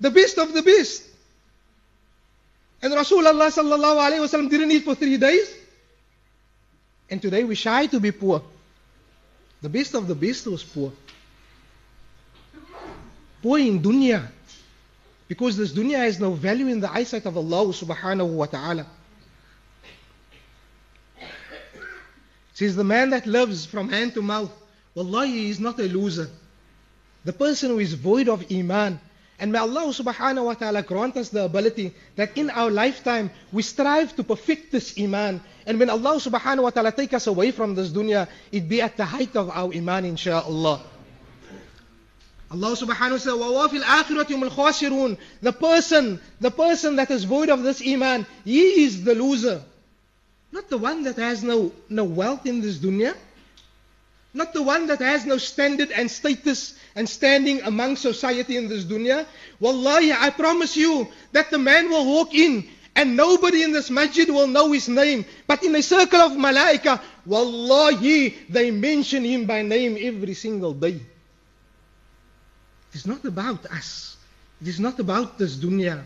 The 0.00 0.10
best 0.10 0.36
of 0.36 0.52
the 0.52 0.60
best. 0.62 1.02
And 2.82 2.92
Rasulullah 2.92 3.48
sallallahu 3.48 4.04
alayhi 4.04 4.20
wasallam 4.20 4.50
didn't 4.50 4.70
eat 4.70 4.84
for 4.84 4.94
three 4.94 5.16
days. 5.16 5.59
And 7.10 7.20
today 7.20 7.44
we 7.44 7.54
shy 7.56 7.86
to 7.86 7.98
be 7.98 8.12
poor. 8.12 8.42
The 9.62 9.68
best 9.68 9.94
of 9.94 10.06
the 10.06 10.14
best 10.14 10.46
was 10.46 10.62
poor. 10.62 10.92
Poor 13.42 13.58
in 13.58 13.82
dunya. 13.82 14.26
Because 15.28 15.56
this 15.56 15.72
dunya 15.72 15.98
has 15.98 16.20
no 16.20 16.32
value 16.32 16.68
in 16.68 16.80
the 16.80 16.90
eyesight 16.90 17.26
of 17.26 17.36
Allah 17.36 17.66
subhanahu 17.72 18.28
wa 18.28 18.46
ta'ala. 18.46 18.86
Says 22.54 22.76
the 22.76 22.84
man 22.84 23.10
that 23.10 23.26
lives 23.26 23.64
from 23.64 23.88
hand 23.88 24.14
to 24.14 24.22
mouth, 24.22 24.52
Wallahi, 24.94 25.30
he 25.30 25.50
is 25.50 25.60
not 25.60 25.78
a 25.80 25.84
loser. 25.84 26.28
The 27.24 27.32
person 27.32 27.70
who 27.70 27.78
is 27.78 27.94
void 27.94 28.28
of 28.28 28.44
iman. 28.52 29.00
And 29.39 29.51
may 29.51 29.59
Allah 29.59 29.91
subhanahu 29.91 30.45
wa 30.45 30.53
ta'ala 30.53 30.81
grant 30.81 31.17
us 31.17 31.29
the 31.29 31.43
ability 31.43 31.93
that 32.15 32.37
in 32.37 32.49
our 32.49 32.71
lifetime 32.71 33.29
we 33.51 33.63
strive 33.63 34.15
to 34.15 34.23
perfect 34.23 34.71
this 34.71 34.95
iman. 34.97 35.41
And 35.67 35.77
when 35.77 35.89
Allah 35.89 36.15
subhanahu 36.15 36.63
wa 36.63 36.69
ta'ala 36.69 36.91
take 36.93 37.13
us 37.13 37.27
away 37.27 37.51
from 37.51 37.75
this 37.75 37.89
dunya, 37.89 38.29
it 38.51 38.69
be 38.69 38.81
at 38.81 38.95
the 38.95 39.03
height 39.03 39.35
of 39.35 39.49
our 39.49 39.73
iman 39.73 40.05
inshaAllah. 40.05 40.79
Allah 42.51 42.71
subhanahu 42.77 43.11
wa 43.11 43.17
ta'ala 43.17 43.67
وَوَافِ 43.67 43.81
الْآخِرَةِ 43.83 44.25
هُمُ 44.31 44.49
الْخَاسِرُونَ 44.49 45.17
The 45.41 45.51
person, 45.51 46.21
the 46.39 46.51
person 46.51 46.95
that 46.95 47.11
is 47.11 47.25
void 47.25 47.49
of 47.49 47.63
this 47.63 47.81
iman, 47.85 48.25
he 48.45 48.85
is 48.85 49.03
the 49.03 49.15
loser. 49.15 49.61
Not 50.53 50.69
the 50.69 50.77
one 50.77 51.03
that 51.03 51.17
has 51.17 51.43
no, 51.43 51.73
no 51.89 52.05
wealth 52.05 52.45
in 52.45 52.61
this 52.61 52.77
dunya. 52.77 53.13
Not 54.32 54.52
the 54.52 54.62
one 54.62 54.86
that 54.86 55.00
has 55.00 55.26
no 55.26 55.38
standard 55.38 55.90
and 55.90 56.10
status 56.10 56.78
and 56.94 57.08
standing 57.08 57.62
among 57.62 57.96
society 57.96 58.56
in 58.56 58.68
this 58.68 58.84
dunya. 58.84 59.26
Wallahi, 59.58 60.12
I 60.12 60.30
promise 60.30 60.76
you 60.76 61.08
that 61.32 61.50
the 61.50 61.58
man 61.58 61.90
will 61.90 62.06
walk 62.06 62.32
in 62.34 62.68
and 62.94 63.16
nobody 63.16 63.62
in 63.62 63.72
this 63.72 63.90
masjid 63.90 64.28
will 64.28 64.46
know 64.46 64.70
his 64.72 64.88
name. 64.88 65.24
But 65.46 65.64
in 65.64 65.74
a 65.74 65.82
circle 65.82 66.20
of 66.20 66.32
malaika, 66.32 67.00
wallahi, 67.26 68.36
they 68.48 68.70
mention 68.70 69.24
him 69.24 69.46
by 69.46 69.62
name 69.62 69.96
every 70.00 70.34
single 70.34 70.74
day. 70.74 71.00
It 72.90 72.96
is 72.96 73.06
not 73.06 73.24
about 73.24 73.66
us. 73.66 74.16
It 74.60 74.68
is 74.68 74.78
not 74.78 74.98
about 74.98 75.38
this 75.38 75.56
dunya. 75.56 76.04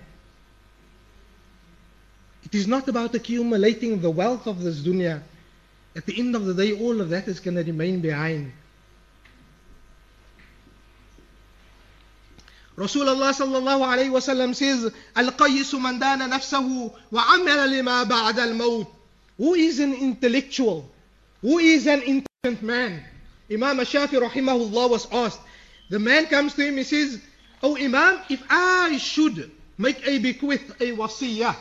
It 2.44 2.54
is 2.54 2.66
not 2.66 2.88
about 2.88 3.14
accumulating 3.14 4.00
the 4.00 4.10
wealth 4.10 4.46
of 4.46 4.62
this 4.62 4.80
dunya. 4.80 5.22
At 5.96 6.06
the 6.06 6.18
end 6.18 6.34
of 6.34 6.44
the 6.44 6.54
day, 6.54 6.72
all 6.72 7.00
of 7.00 7.10
that 7.10 7.28
is 7.28 7.40
going 7.40 7.56
to 7.56 7.62
remain 7.62 8.00
behind. 8.00 8.52
Rasulullah 12.76 13.30
sallallahu 13.30 13.86
alayhi 13.86 14.10
wa 14.10 14.18
sallam 14.18 14.52
says, 14.52 14.92
Al-Qayyisu 15.14 15.80
man 15.80 16.00
dana 16.00 16.28
nafsahu 16.28 16.92
wa 17.12 17.22
amala 17.22 17.70
lima 17.70 18.04
ba'da 18.08 18.48
al-maut. 18.48 18.88
Who 19.38 19.54
is 19.54 19.78
an 19.78 19.94
intellectual? 19.94 20.90
Who 21.40 21.58
is 21.58 21.86
an 21.86 22.00
intelligent 22.00 22.62
man? 22.62 23.04
Imam 23.48 23.78
Shafi 23.78 24.20
rahimahullah 24.20 24.90
was 24.90 25.06
asked. 25.12 25.40
The 25.90 26.00
man 26.00 26.26
comes 26.26 26.54
to 26.54 26.66
him, 26.66 26.76
he 26.78 26.82
says, 26.82 27.20
Oh 27.62 27.76
Imam, 27.76 28.18
if 28.28 28.42
I 28.50 28.96
should 28.98 29.52
make 29.78 30.04
a 30.06 30.18
bequest, 30.18 30.64
a 30.80 30.96
wasiyah, 30.96 31.54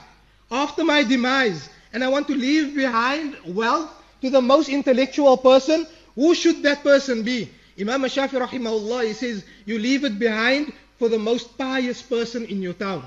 after 0.49 0.83
my 0.83 1.03
demise, 1.03 1.69
and 1.91 2.03
I 2.03 2.07
want 2.07 2.27
to 2.27 2.35
leave 2.35 2.75
behind 2.75 3.37
wealth 3.45 3.91
to 4.23 4.29
the 4.29 4.41
most 4.41 4.69
intellectual 4.69 5.35
person, 5.35 5.85
who 6.15 6.33
should 6.33 6.63
that 6.63 6.81
person 6.81 7.23
be? 7.23 7.49
Imam 7.77 8.03
Shafi 8.03 8.39
rahimahullah, 8.39 9.05
he 9.07 9.11
says, 9.11 9.43
you 9.65 9.77
leave 9.77 10.05
it 10.05 10.17
behind 10.17 10.71
for 10.97 11.09
the 11.09 11.19
most 11.19 11.57
pious 11.57 12.01
person 12.01 12.45
in 12.45 12.61
your 12.61 12.71
town. 12.71 13.03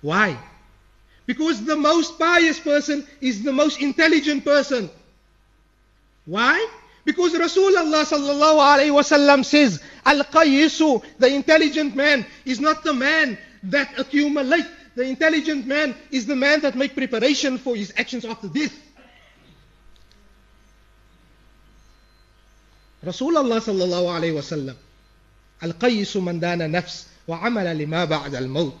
Why? 0.00 0.38
Because 1.26 1.64
the 1.64 1.74
most 1.74 2.16
pious 2.16 2.60
person 2.60 3.04
is 3.20 3.42
the 3.42 3.52
most 3.52 3.80
intelligent 3.80 4.44
person. 4.44 4.88
Why? 6.26 6.54
Because 7.04 7.32
Rasulullah 7.32 8.04
sallallahu 8.04 8.78
alayhi 8.78 8.94
wasallam 8.94 9.44
says, 9.44 9.82
Al-Qayyisu, 10.06 11.02
the 11.18 11.34
intelligent 11.34 11.96
man, 11.96 12.24
is 12.44 12.60
not 12.60 12.84
the 12.84 12.94
man 12.94 13.36
that 13.64 13.98
accumulates. 13.98 14.68
The 14.94 15.02
intelligent 15.02 15.66
man 15.66 15.96
is 16.12 16.26
the 16.26 16.36
man 16.36 16.60
that 16.60 16.76
makes 16.76 16.94
preparation 16.94 17.58
for 17.58 17.74
his 17.74 17.92
actions 17.96 18.24
after 18.24 18.46
death. 18.46 18.72
رسول 23.06 23.36
الله 23.36 23.58
صلى 23.58 23.84
الله 23.84 24.12
عليه 24.12 24.32
وسلم 24.32 24.76
القيس 25.64 26.16
من 26.16 26.40
دان 26.40 26.70
نفس 26.70 27.06
وعمل 27.28 27.78
لما 27.78 28.04
بعد 28.04 28.34
الموت. 28.34 28.74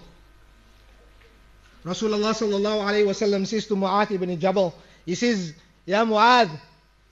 رسول 1.86 2.14
الله 2.14 2.32
صلى 2.32 2.56
الله 2.56 2.82
عليه 2.82 3.04
وسلم 3.04 3.44
says 3.46 3.66
to 3.66 3.72
معاذ 3.72 4.16
بن 4.16 4.38
جبل 4.38 4.70
he 5.06 5.14
says 5.14 5.52
يا 5.86 6.04
معاذ 6.04 6.48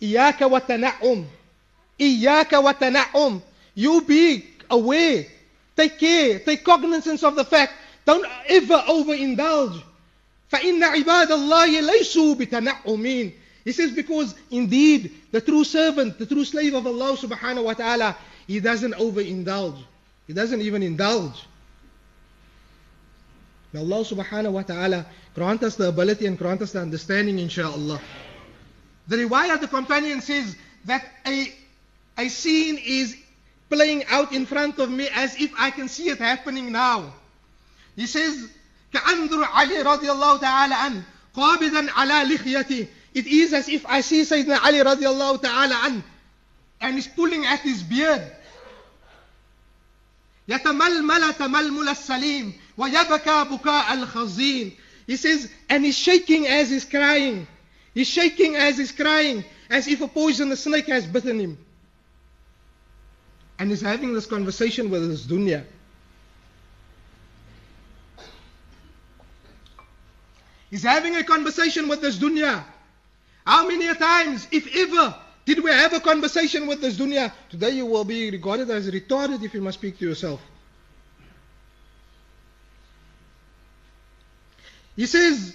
إياك 0.02 0.42
وتنعم 0.42 1.24
إياك 2.00 2.52
وتنعم 2.52 3.40
you 3.78 4.00
be 4.02 4.44
aware 4.70 5.24
take 5.76 5.98
care 5.98 6.38
take 6.40 6.64
cognizance 6.64 7.22
of 7.22 7.36
the 7.36 7.44
fact 7.44 7.72
don't 8.06 8.26
ever 8.48 8.82
overindulge 8.88 9.80
فإن 10.48 10.84
عباد 10.84 11.32
الله 11.32 11.80
ليسوا 11.80 12.34
بتنعمين. 12.34 13.32
He 13.65 13.71
says 13.71 13.91
because 13.91 14.33
indeed 14.49 15.13
the 15.31 15.41
true 15.41 15.63
servant, 15.63 16.17
the 16.17 16.25
true 16.25 16.45
slave 16.45 16.73
of 16.73 16.87
Allah 16.87 17.15
subhanahu 17.17 17.63
wa 17.65 17.73
ta'ala, 17.73 18.17
he 18.47 18.59
doesn't 18.59 18.93
overindulge. 18.95 19.83
He 20.27 20.33
doesn't 20.33 20.61
even 20.61 20.81
indulge. 20.83 21.45
May 23.73 23.79
Allah 23.79 24.03
subhanahu 24.03 24.51
wa 24.51 24.63
ta'ala 24.63 25.05
grant 25.33 25.63
us 25.63 25.75
the 25.75 25.87
ability 25.87 26.25
and 26.25 26.37
grant 26.37 26.61
us 26.61 26.73
the 26.73 26.79
understanding 26.79 27.37
inshaAllah. 27.37 28.01
The 29.07 29.17
riwayah, 29.17 29.61
the 29.61 29.67
companion 29.67 30.21
says 30.21 30.55
that 30.85 31.05
a, 31.25 31.53
a 32.17 32.27
scene 32.29 32.79
is 32.83 33.15
playing 33.69 34.05
out 34.05 34.33
in 34.33 34.45
front 34.45 34.79
of 34.79 34.91
me 34.91 35.07
as 35.13 35.39
if 35.39 35.51
I 35.57 35.71
can 35.71 35.87
see 35.87 36.09
it 36.09 36.17
happening 36.17 36.71
now. 36.71 37.13
He 37.95 38.07
says, 38.07 38.49
كأنظر 38.93 39.43
علي 39.43 39.83
رضي 39.83 40.11
الله 40.11 40.39
تعالى 40.39 40.75
عنه 40.75 41.03
قابضا 41.35 41.91
على 41.91 42.35
لحيته 42.35 42.87
It 43.13 43.27
is 43.27 43.53
as 43.53 43.67
if 43.67 43.85
I 43.85 44.01
see 44.01 44.21
Sayyidina 44.21 44.63
Ali 44.63 44.81
رضي 44.81 45.07
الله 45.07 45.41
تعالى 45.41 45.73
عنه 45.75 46.01
and 46.81 46.95
he's 46.95 47.07
pulling 47.07 47.45
at 47.45 47.59
his 47.59 47.83
beard. 47.83 48.21
يتململ 50.47 51.33
تململ 51.33 51.89
السليم 51.89 52.53
وَيَبَكَى 52.77 53.45
بُكَاءَ 53.49 53.93
الْخَزِينَ 53.93 54.73
He 55.07 55.15
says, 55.15 55.49
and 55.69 55.85
he's 55.85 55.97
shaking 55.97 56.47
as 56.47 56.69
he's 56.69 56.85
crying. 56.85 57.47
He's 57.93 58.07
shaking 58.07 58.55
as 58.55 58.77
he's 58.77 58.91
crying, 58.91 59.43
as 59.69 59.87
if 59.87 60.01
a 60.01 60.07
poisonous 60.07 60.63
snake 60.63 60.87
has 60.87 61.05
bitten 61.05 61.39
him. 61.39 61.57
And 63.59 63.69
he's 63.69 63.81
having 63.81 64.13
this 64.13 64.25
conversation 64.25 64.89
with 64.89 65.07
his 65.07 65.27
dunya. 65.27 65.65
He's 70.69 70.83
having 70.83 71.15
a 71.15 71.23
conversation 71.23 71.87
with 71.87 72.01
this 72.01 72.17
dunya. 72.17 72.63
How 73.45 73.67
many 73.67 73.93
times, 73.95 74.47
if 74.51 74.67
ever, 74.75 75.15
did 75.45 75.63
we 75.63 75.71
have 75.71 75.93
a 75.93 75.99
conversation 75.99 76.67
with 76.67 76.81
this 76.81 76.97
dunya? 76.97 77.31
Today 77.49 77.71
you 77.71 77.85
will 77.85 78.05
be 78.05 78.29
regarded 78.29 78.69
as 78.69 78.89
retarded 78.89 79.43
if 79.43 79.53
you 79.53 79.61
must 79.61 79.79
speak 79.79 79.97
to 79.99 80.05
yourself. 80.07 80.41
He 84.95 85.05
says, 85.07 85.53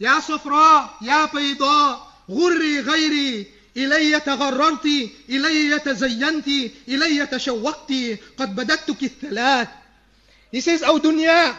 يا 0.00 0.20
صفراء 0.20 0.98
يا 1.02 1.26
بيضاء 1.26 2.12
غري 2.30 2.80
غيري 2.80 3.46
إلي 3.76 4.20
تغررت 4.20 4.86
إلي 5.28 5.78
تزينت 5.78 6.48
إلي 6.88 7.26
تشوقت 7.26 7.92
قد 8.38 8.56
بددتك 8.56 9.02
الثلاث 9.02 9.68
He 10.50 10.60
says, 10.60 10.82
O 10.82 10.98
dunya, 10.98 11.56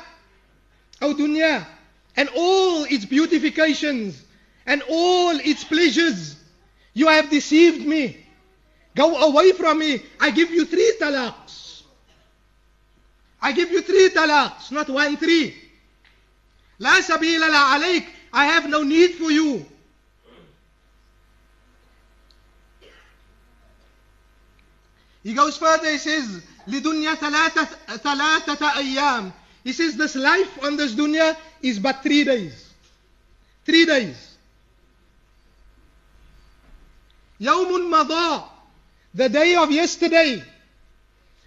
O 1.02 1.14
dunya, 1.16 1.66
and 2.18 2.30
all 2.36 2.84
its 2.84 3.06
beautifications 3.06 4.24
and 4.66 4.82
all 4.90 5.32
its 5.40 5.64
pleasures, 5.64 6.36
you 6.94 7.08
have 7.08 7.30
deceived 7.30 7.86
me. 7.86 8.18
Go 8.96 9.16
away 9.16 9.52
from 9.54 9.80
me. 9.80 10.02
I 10.20 10.32
give 10.32 10.52
you 10.52 10.66
three 10.66 10.94
talaqs. 11.00 11.82
I 13.42 13.52
give 13.52 13.72
you 13.72 13.82
three 13.82 14.10
talaqs, 14.10 14.72
not 14.72 14.90
one, 14.90 15.18
three. 15.18 15.56
لا 16.80 17.02
سبيل 17.02 17.40
لا 17.40 17.58
عليك. 17.58 18.06
I 18.34 18.46
have 18.46 18.70
no 18.70 18.84
need 18.84 19.16
for 19.16 19.32
you. 19.32 19.66
He 25.24 25.34
goes 25.34 25.58
further, 25.58 25.90
he 25.90 25.98
says, 25.98 26.42
لدنيا 26.68 27.16
ثلاثة, 27.16 27.98
ثلاثة 27.98 28.78
أيام. 28.78 29.34
He 29.64 29.72
says, 29.74 29.96
this 29.96 30.16
life 30.16 30.64
on 30.64 30.76
this 30.76 30.94
dunya 30.94 31.36
is 31.62 31.80
but 31.80 32.04
three 32.04 32.24
days. 32.24 32.74
Three 33.66 33.86
days. 33.86 34.38
يوم 37.40 37.90
مضى. 37.92 38.44
The 39.16 39.30
day 39.30 39.56
of 39.56 39.72
yesterday. 39.72 40.44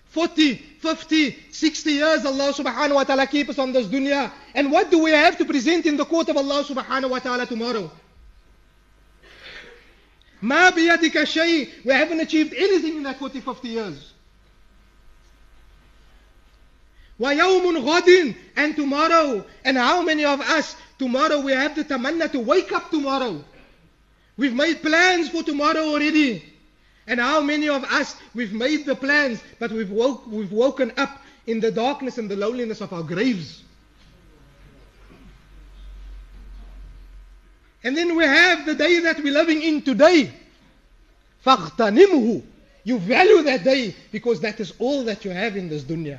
40, 0.09 0.55
50, 0.55 1.37
60 1.51 1.91
years 1.93 2.25
Allah 2.25 2.53
subhanahu 2.53 2.95
wa 2.95 3.05
ta'ala 3.05 3.27
keep 3.27 3.51
us 3.51 3.59
on 3.59 3.73
this 3.73 3.87
dunya. 3.87 4.31
And 4.55 4.73
what 4.73 4.91
do 4.91 5.03
we 5.03 5.11
have 5.11 5.37
to 5.39 5.45
present 5.45 5.85
in 5.85 5.99
the 5.99 6.07
court 6.07 6.31
of 6.31 6.37
Allah 6.39 6.65
subhanahu 6.65 7.11
wa 7.11 7.19
ta'ala 7.19 7.45
tomorrow? 7.45 7.91
ما 10.43 10.71
بيدك 10.71 11.25
شيء 11.25 11.69
we 11.85 11.93
haven't 11.93 12.21
achieved 12.21 12.55
anything 12.55 12.97
in 12.97 13.03
that 13.03 13.19
40 13.19 13.41
50 13.41 13.69
years 13.69 14.13
ويوم 17.21 17.79
غد 17.79 18.35
and 18.57 18.77
tomorrow 18.77 19.45
and 19.65 19.77
how 19.77 20.03
many 20.03 20.25
of 20.25 20.41
us 20.41 20.77
tomorrow 20.99 21.41
we 21.41 21.53
have 21.53 21.75
the 21.75 21.85
tamanna 21.85 22.31
to 22.31 22.41
wake 22.41 22.73
up 22.73 22.91
tomorrow 22.91 23.43
we've 24.37 24.55
made 24.55 24.83
plans 24.83 25.29
for 25.31 25.43
tomorrow 25.43 25.81
already 25.81 26.43
and 27.07 27.21
how 27.21 27.41
many 27.41 27.69
of 27.69 27.85
us 27.85 28.17
we've 28.35 28.53
made 28.53 28.85
the 28.85 28.95
plans 28.95 29.43
but 29.59 29.71
we've 29.71 29.91
woke, 29.91 30.27
we've 30.27 30.53
woken 30.53 30.93
up 30.97 31.23
in 31.47 31.61
the 31.61 31.71
darkness 31.71 32.19
and 32.19 32.29
the 32.31 32.37
loneliness 32.37 32.81
of 32.81 32.93
our 32.93 33.03
graves 33.03 33.63
And 37.87 37.97
then 37.97 38.17
we 38.17 38.25
have 38.25 38.67
the 38.67 38.75
day 38.75 38.99
that 38.99 39.23
we're 39.23 39.33
living 39.33 39.63
in 39.63 39.81
today. 39.81 40.33
فَاغْتَنِمْهُ 41.47 42.43
You 42.83 42.99
value 42.99 43.43
that 43.45 43.63
day 43.63 43.95
because 44.11 44.41
that 44.41 44.59
is 44.59 44.73
all 44.81 45.05
that 45.05 45.25
you 45.25 45.31
have 45.31 45.57
in 45.57 45.69
this 45.69 45.85
dunya. 45.85 46.19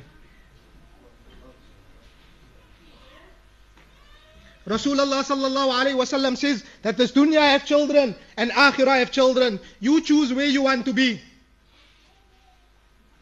Rasulullah 4.66 5.24
sallallahu 5.24 5.72
alayhi 5.72 5.96
wasallam 5.96 6.36
says 6.36 6.62
that 6.82 6.96
this 6.96 7.12
dunya 7.12 7.40
have 7.40 7.64
children 7.64 8.14
and 8.36 8.50
akhirah 8.50 8.98
have 8.98 9.10
children. 9.10 9.58
You 9.80 10.02
choose 10.02 10.32
where 10.32 10.46
you 10.46 10.62
want 10.62 10.84
to 10.84 10.92
be. 10.92 11.20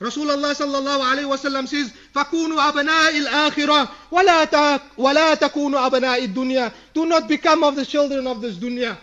Rasulullah 0.01 0.53
sallallahu 0.53 1.01
alayhi 1.01 1.25
wasallam 1.25 1.67
says, 1.67 1.93
فَكُونُوا 2.15 2.73
أَبْنَاءِ 2.73 3.27
الْآخِرَةِ 3.27 3.91
وَلَا, 4.13 4.51
تا 4.51 4.81
ولا 4.99 5.35
تَكُونُوا 5.35 5.91
أَبْنَاءِ 5.91 6.35
الدُّنْيَا 6.35 6.73
Do 6.93 7.07
not 7.07 7.29
become 7.29 7.65
of 7.65 7.77
the 7.77 7.87
children 7.87 8.27
of 8.27 8.43
this 8.43 8.57
dunya. 8.57 8.97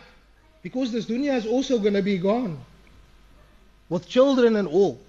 Because 0.62 0.91
this 0.91 1.05
dunya 1.05 1.36
is 1.36 1.47
also 1.47 1.79
going 1.79 1.95
to 1.95 2.03
be 2.03 2.19
gone. 2.19 2.59
With 3.89 4.07
children 4.07 4.55
and 4.55 4.67
all. 4.67 4.99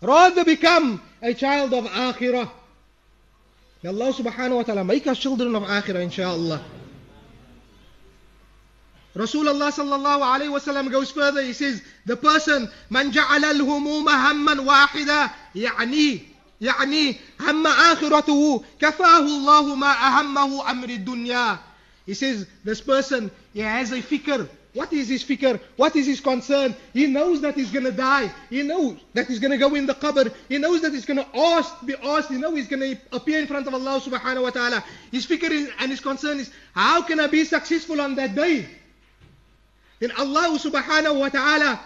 Rather 0.00 0.44
become 0.44 1.02
a 1.20 1.34
child 1.34 1.74
of 1.74 1.84
akhirah. 1.84 2.50
May 3.83 3.89
Allah 3.89 4.13
subhanahu 4.13 4.55
wa 4.55 4.63
ta'ala 4.63 4.83
make 4.85 5.05
us 5.07 5.19
children 5.19 5.53
of 5.55 5.63
akhirah 5.63 6.07
inshaAllah. 6.07 6.61
Rasulullah 9.13 9.69
sallallahu 9.69 10.23
alayhi 10.23 10.49
wasallam 10.49 10.89
goes 10.89 11.11
further. 11.11 11.43
He 11.43 11.53
says, 11.53 11.81
the 12.05 12.15
person 12.15 12.69
من 12.89 13.11
جعل 13.11 13.43
الهموم 13.43 14.09
هما 14.09 14.61
واحدا 14.61 15.29
يعني 15.55 16.21
يعني 16.61 17.17
هم 17.39 17.67
آخرته 17.67 18.63
كفاه 18.79 19.19
الله 19.19 19.75
ما 19.75 19.91
أهمه 19.91 20.71
أمر 20.71 20.89
الدنيا. 20.89 21.59
He 22.05 22.13
says, 22.13 22.47
this 22.63 22.81
person, 22.81 23.29
he 23.53 23.59
has 23.59 23.91
a 23.91 24.01
fikr. 24.01 24.47
What 24.73 24.91
is 24.91 25.07
his 25.07 25.23
fikr? 25.23 25.59
What 25.75 25.95
is 25.95 26.07
his 26.07 26.19
concern? 26.19 26.75
He 26.93 27.05
knows 27.05 27.41
that 27.41 27.53
he's 27.55 27.69
going 27.69 27.85
to 27.85 27.91
die. 27.91 28.31
He 28.49 28.63
knows 28.63 28.97
that 29.13 29.27
he's 29.27 29.37
going 29.37 29.51
to 29.51 29.57
go 29.57 29.75
in 29.75 29.85
the 29.85 29.93
qabr. 29.93 30.33
He 30.49 30.57
knows 30.57 30.81
that 30.81 30.91
he's 30.93 31.05
going 31.05 31.17
to 31.17 31.37
ask, 31.37 31.85
be 31.85 31.95
asked. 32.01 32.29
He 32.29 32.37
knows 32.37 32.55
he's 32.55 32.67
going 32.67 32.95
to 32.95 33.01
appear 33.11 33.39
in 33.39 33.45
front 33.45 33.67
of 33.67 33.73
Allah 33.73 34.01
subhanahu 34.01 34.41
wa 34.41 34.49
ta'ala. 34.49 34.83
His 35.11 35.27
fikr 35.27 35.51
is, 35.51 35.69
and 35.79 35.91
his 35.91 35.99
concern 35.99 36.39
is, 36.39 36.51
how 36.73 37.03
can 37.03 37.19
I 37.19 37.27
be 37.27 37.43
successful 37.45 38.01
on 38.01 38.15
that 38.15 38.33
day? 38.33 38.67
then 39.99 40.11
Allah 40.17 40.59
subhanahu 40.59 41.19
wa 41.19 41.29
ta'ala, 41.29 41.79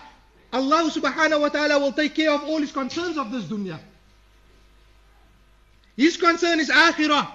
Allah 0.51 0.89
subhanahu 0.89 1.41
wa 1.41 1.49
ta'ala 1.49 1.77
will 1.77 1.91
take 1.91 2.15
care 2.15 2.31
of 2.31 2.43
all 2.45 2.57
his 2.57 2.71
concerns 2.71 3.15
of 3.15 3.31
this 3.31 3.43
dunya. 3.43 3.77
His 5.95 6.17
concern 6.17 6.59
is 6.59 6.69
akhirah. 6.69 7.31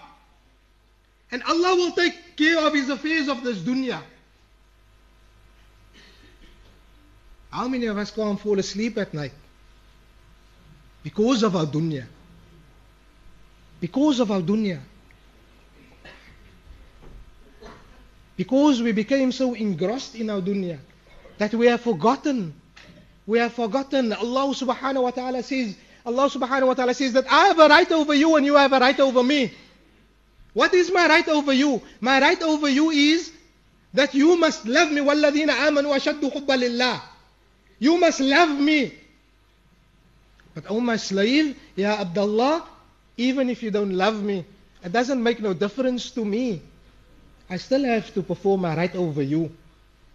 And 1.30 1.42
Allah 1.44 1.76
will 1.76 1.92
take 1.92 2.36
care 2.36 2.58
of 2.66 2.74
his 2.74 2.88
affairs 2.88 3.28
of 3.28 3.44
this 3.44 3.58
dunya. 3.58 4.02
How 7.51 7.67
many 7.67 7.85
of 7.85 7.97
us 7.97 8.11
can't 8.11 8.39
fall 8.39 8.59
asleep 8.59 8.97
at 8.97 9.13
night? 9.13 9.31
Because 11.03 11.43
of 11.43 11.55
our 11.55 11.65
dunya. 11.65 12.05
Because 13.79 14.19
of 14.19 14.31
our 14.31 14.41
dunya. 14.41 14.79
Because 18.35 18.81
we 18.81 18.91
became 18.91 19.31
so 19.31 19.53
engrossed 19.53 20.15
in 20.15 20.29
our 20.29 20.41
dunya 20.41 20.77
that 21.37 21.53
we 21.53 21.67
have 21.67 21.81
forgotten. 21.81 22.53
We 23.25 23.39
have 23.39 23.53
forgotten. 23.53 24.13
Allah 24.13 24.53
subhanahu 24.53 25.03
wa 25.03 25.11
ta'ala 25.11 25.41
says, 25.41 25.75
Allah 26.05 26.29
subhanahu 26.29 26.67
wa 26.67 26.73
ta'ala 26.73 26.93
says 26.93 27.13
that 27.13 27.25
I 27.31 27.47
have 27.47 27.59
a 27.59 27.67
right 27.67 27.91
over 27.91 28.13
you 28.13 28.35
and 28.35 28.45
you 28.45 28.55
have 28.55 28.73
a 28.73 28.79
right 28.79 28.99
over 28.99 29.23
me. 29.23 29.53
What 30.53 30.73
is 30.73 30.91
my 30.91 31.07
right 31.07 31.27
over 31.29 31.53
you? 31.53 31.81
My 32.01 32.19
right 32.19 32.41
over 32.41 32.69
you 32.69 32.89
is 32.89 33.31
that 33.93 34.13
you 34.13 34.37
must 34.37 34.65
love 34.65 34.91
me. 34.91 35.01
وَالَّذِينَ 35.01 35.49
آمَنُوا 35.49 35.95
أَشَدُّ 35.95 36.21
حُبًّا 36.21 36.55
لِلَّهِ 36.57 37.01
you 37.82 37.98
must 37.98 38.20
love 38.20 38.60
me. 38.60 38.94
But 40.54 40.66
oh 40.68 40.78
my 40.78 40.94
slave, 40.94 41.58
Ya 41.74 41.98
Abdullah, 41.98 42.62
even 43.16 43.50
if 43.50 43.60
you 43.60 43.72
don't 43.72 43.90
love 43.90 44.22
me, 44.22 44.44
it 44.84 44.92
doesn't 44.92 45.20
make 45.20 45.40
no 45.40 45.52
difference 45.52 46.12
to 46.12 46.24
me. 46.24 46.62
I 47.50 47.56
still 47.56 47.82
have 47.84 48.14
to 48.14 48.22
perform 48.22 48.60
my 48.60 48.76
right 48.76 48.94
over 48.94 49.20
you. 49.20 49.50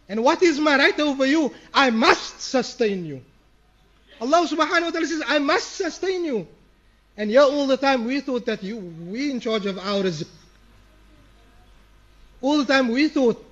And 0.08 0.24
what 0.24 0.42
is 0.44 0.62
my 0.62 0.78
right 0.78 0.98
over 0.98 1.26
you? 1.26 1.54
I 1.74 1.90
must 1.90 2.40
sustain 2.40 3.04
you. 3.04 3.20
Allah 4.22 4.48
subhanahu 4.48 4.88
wa 4.88 4.92
ta'ala 4.92 5.06
says, 5.06 5.24
I 5.28 5.40
must 5.40 5.68
sustain 5.76 6.24
you. 6.24 6.48
And 7.18 7.30
here 7.30 7.42
all 7.42 7.68
the 7.68 7.76
time 7.76 8.06
we 8.06 8.22
thought 8.22 8.46
that 8.46 8.64
you, 8.64 8.78
we 8.78 9.30
in 9.30 9.42
charge 9.42 9.66
of 9.66 9.78
our 9.78 10.04
rizq. 10.04 10.26
All 12.40 12.60
the 12.60 12.66
time 12.66 12.88
we 12.88 13.10
thought 13.10 13.44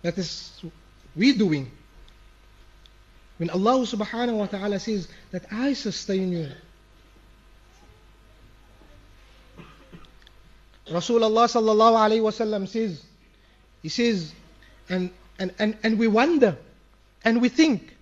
that 0.00 0.16
is 0.16 0.50
we 1.14 1.36
doing. 1.36 1.70
When 3.38 3.50
Allah 3.50 3.78
subhanahu 3.86 4.38
wa 4.38 4.46
ta'ala 4.46 4.78
says 4.78 5.08
that 5.32 5.44
I 5.50 5.72
sustain 5.72 6.32
you. 6.32 6.48
Rasulullah 10.88 11.48
sallallahu 11.48 11.96
alayhi 11.96 12.20
wasallam 12.20 12.68
says, 12.68 13.02
he 13.82 13.88
says, 13.88 14.32
and, 14.88 15.10
and, 15.38 15.52
and, 15.58 15.76
and 15.82 15.98
we 15.98 16.06
wonder 16.06 16.56
and 17.24 17.40
we 17.40 17.48
think 17.48 17.96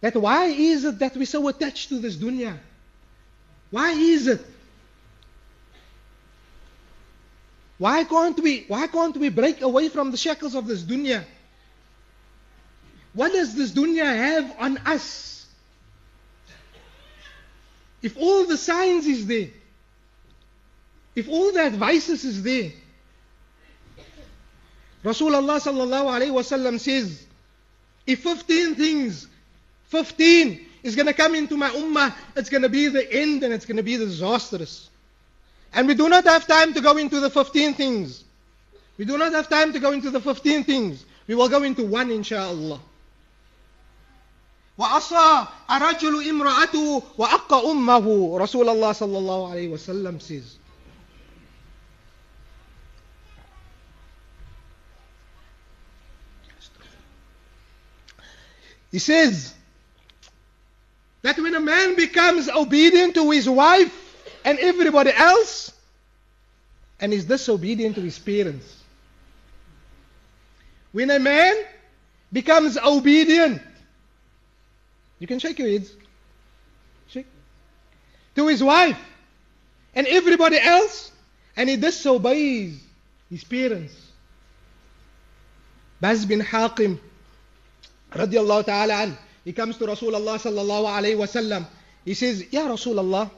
that 0.00 0.14
why 0.14 0.46
is 0.46 0.84
it 0.84 0.98
that 0.98 1.16
we're 1.16 1.24
so 1.24 1.46
attached 1.48 1.88
to 1.90 1.98
this 1.98 2.16
dunya? 2.16 2.58
Why 3.70 3.92
is 3.92 4.26
it 4.26 4.44
Why 7.78 8.04
can't 8.04 8.38
we 8.40 8.64
why 8.68 8.86
can't 8.86 9.16
we 9.16 9.28
break 9.28 9.60
away 9.60 9.88
from 9.88 10.10
the 10.10 10.16
shackles 10.16 10.54
of 10.54 10.66
this 10.66 10.82
dunya? 10.82 11.24
What 13.16 13.32
does 13.32 13.54
this 13.54 13.72
dunya 13.72 14.04
have 14.04 14.54
on 14.58 14.76
us? 14.84 15.46
If 18.02 18.18
all 18.18 18.46
the 18.46 18.58
science 18.58 19.06
is 19.06 19.26
there, 19.26 19.48
if 21.14 21.26
all 21.26 21.50
the 21.50 21.62
advices 21.62 22.26
is 22.26 22.42
there, 22.42 22.72
Rasulullah 25.02 25.58
sallallahu 25.58 26.20
alayhi 26.20 26.30
wasallam 26.30 26.78
says, 26.78 27.24
if 28.06 28.20
15 28.22 28.74
things, 28.74 29.26
15 29.86 30.66
is 30.82 30.94
going 30.94 31.06
to 31.06 31.14
come 31.14 31.34
into 31.34 31.56
my 31.56 31.70
ummah, 31.70 32.14
it's 32.36 32.50
going 32.50 32.64
to 32.64 32.68
be 32.68 32.88
the 32.88 33.10
end 33.10 33.42
and 33.42 33.54
it's 33.54 33.64
going 33.64 33.78
to 33.78 33.82
be 33.82 33.96
disastrous. 33.96 34.90
And 35.72 35.88
we 35.88 35.94
do 35.94 36.10
not 36.10 36.24
have 36.24 36.46
time 36.46 36.74
to 36.74 36.82
go 36.82 36.98
into 36.98 37.18
the 37.20 37.30
15 37.30 37.72
things. 37.72 38.24
We 38.98 39.06
do 39.06 39.16
not 39.16 39.32
have 39.32 39.48
time 39.48 39.72
to 39.72 39.78
go 39.78 39.92
into 39.92 40.10
the 40.10 40.20
15 40.20 40.64
things. 40.64 41.02
We 41.26 41.34
will 41.34 41.48
go 41.48 41.62
into 41.62 41.86
one, 41.86 42.10
inshallah. 42.10 42.78
وعصى 44.77 45.47
الرجل 45.71 46.29
امرأته 46.29 47.03
وأق 47.17 47.53
أمه 47.53 48.37
رسول 48.37 48.69
الله 48.69 48.91
صلى 48.91 49.17
الله 49.17 49.51
عليه 49.51 49.67
وسلم 49.69 50.19
says 50.19 50.57
He 58.91 58.99
says 58.99 59.53
that 61.21 61.37
when 61.37 61.55
a 61.55 61.61
man 61.61 61.95
becomes 61.95 62.49
obedient 62.49 63.15
to 63.15 63.31
his 63.31 63.47
wife 63.47 63.93
and 64.43 64.59
everybody 64.59 65.11
else 65.15 65.71
and 67.01 67.13
is 67.13 67.25
disobedient 67.25 67.95
to 67.95 68.01
his 68.01 68.19
parents. 68.19 68.77
When 70.91 71.09
a 71.09 71.19
man 71.19 71.55
becomes 72.31 72.77
obedient, 72.77 73.61
you 75.18 75.26
can 75.26 75.38
shake 75.38 75.58
your 75.58 75.68
heads. 75.68 75.92
Shake. 77.08 77.26
To 78.36 78.46
his 78.48 78.62
wife 78.62 78.98
and 79.94 80.06
everybody 80.06 80.58
else, 80.58 81.12
and 81.56 81.68
he 81.68 81.76
disobeys 81.76 82.78
his 83.30 83.44
parents. 83.44 83.94
Bahz 86.02 86.28
bin 86.28 86.40
Hakim, 86.40 87.00
radiallahu 88.12 88.66
ta'ala 88.66 88.94
an, 88.94 89.18
he 89.44 89.52
comes 89.52 89.78
to 89.78 89.86
Rasulullah 89.86 90.36
sallallahu 90.36 90.84
alayhi 90.84 91.16
wasallam. 91.16 91.66
He 92.04 92.14
says, 92.14 92.52
Ya 92.52 92.68
Rasulullah, 92.68 93.30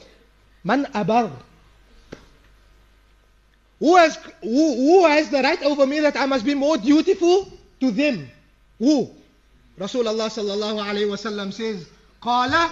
man 0.65 0.87
abar? 0.87 1.31
Who 3.79 3.95
has, 3.97 4.17
who, 4.43 4.75
who 4.75 5.07
has 5.07 5.31
the 5.31 5.41
right 5.41 5.63
over 5.63 5.87
me 5.87 6.01
that 6.01 6.17
I 6.17 6.27
must 6.27 6.45
be 6.45 6.55
more 6.55 6.77
dutiful 6.77 7.53
to 7.79 7.91
them? 7.93 8.29
Who? 8.79 9.11
Rasulullah 9.79 10.29
sallallahu 10.29 10.83
alayhi 10.83 11.07
wasallam 11.07 11.53
says, 11.53 11.87
Qala, 12.21 12.71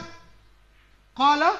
Qala, 1.17 1.57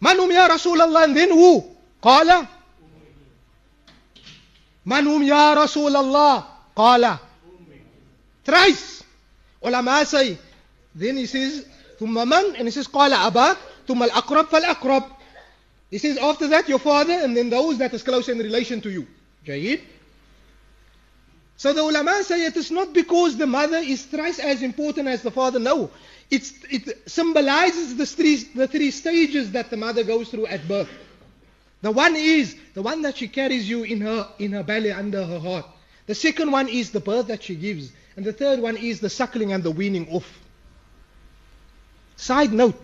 Manum 0.00 0.30
ya 0.30 0.48
Rasulullah, 0.48 1.04
and 1.04 1.16
then 1.16 1.30
who? 1.30 1.64
Qala, 2.02 2.48
Manum 4.86 5.22
ya 5.26 5.54
Rasulullah, 5.54 6.46
Qala. 6.76 7.20
Thrice. 8.44 9.02
Ulama 9.62 10.04
say, 10.06 10.38
then 10.94 11.16
he 11.16 11.26
says, 11.26 11.66
ثم 11.98 12.14
من, 12.14 12.58
and 12.58 12.68
he 12.68 12.70
says, 12.70 12.86
قال 12.86 13.12
أباك, 13.12 13.56
ثم 13.88 14.02
الأقرب 14.02 14.46
فالأقرب. 14.48 15.10
He 15.90 15.98
says, 15.98 16.16
after 16.18 16.48
that, 16.48 16.68
your 16.68 16.78
father, 16.78 17.12
and 17.12 17.36
then 17.36 17.50
those 17.50 17.78
that 17.78 17.92
is 17.94 18.02
close 18.02 18.28
in 18.28 18.38
relation 18.38 18.80
to 18.80 18.90
you. 18.90 19.06
Jayid. 19.46 19.80
So 21.56 21.72
the 21.72 21.82
ulama 21.82 22.22
say 22.22 22.44
it 22.44 22.56
is 22.56 22.70
not 22.70 22.92
because 22.92 23.36
the 23.36 23.46
mother 23.46 23.78
is 23.78 24.04
thrice 24.04 24.38
as 24.38 24.62
important 24.62 25.08
as 25.08 25.22
the 25.22 25.30
father. 25.30 25.58
No. 25.58 25.90
It's, 26.30 26.52
it 26.70 27.08
symbolizes 27.08 27.96
the 27.96 28.04
three, 28.04 28.36
the 28.54 28.68
three 28.68 28.90
stages 28.90 29.52
that 29.52 29.70
the 29.70 29.76
mother 29.76 30.04
goes 30.04 30.28
through 30.28 30.46
at 30.46 30.66
birth. 30.68 30.88
The 31.82 31.90
one 31.92 32.16
is 32.16 32.56
the 32.74 32.82
one 32.82 33.02
that 33.02 33.16
she 33.16 33.28
carries 33.28 33.68
you 33.68 33.84
in 33.84 34.00
her, 34.00 34.28
in 34.38 34.52
her 34.52 34.62
belly 34.62 34.92
under 34.92 35.24
her 35.24 35.38
heart. 35.38 35.66
The 36.06 36.14
second 36.14 36.50
one 36.50 36.68
is 36.68 36.90
the 36.90 37.00
birth 37.00 37.28
that 37.28 37.42
she 37.42 37.54
gives. 37.54 37.92
And 38.16 38.24
the 38.24 38.32
third 38.32 38.60
one 38.60 38.76
is 38.76 39.00
the 39.00 39.10
suckling 39.10 39.52
and 39.52 39.62
the 39.62 39.70
weaning 39.70 40.08
off. 40.10 40.26
Side 42.16 42.52
note, 42.52 42.80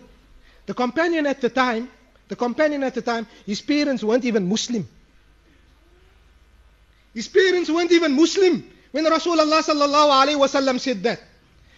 the 0.65 0.73
companion 0.73 1.25
at 1.25 1.41
the 1.41 1.49
time, 1.49 1.89
the 2.27 2.35
companion 2.35 2.83
at 2.83 2.93
the 2.93 3.01
time, 3.01 3.27
his 3.45 3.61
parents 3.61 4.03
weren't 4.03 4.25
even 4.25 4.47
Muslim. 4.47 4.87
His 7.13 7.27
parents 7.27 7.69
weren't 7.69 7.91
even 7.91 8.13
Muslim 8.15 8.69
when 8.91 9.05
Rasulullah 9.05 9.61
sallallahu 9.61 10.11
alaihi 10.11 10.39
wasallam 10.39 10.79
said 10.79 11.03
that. 11.03 11.21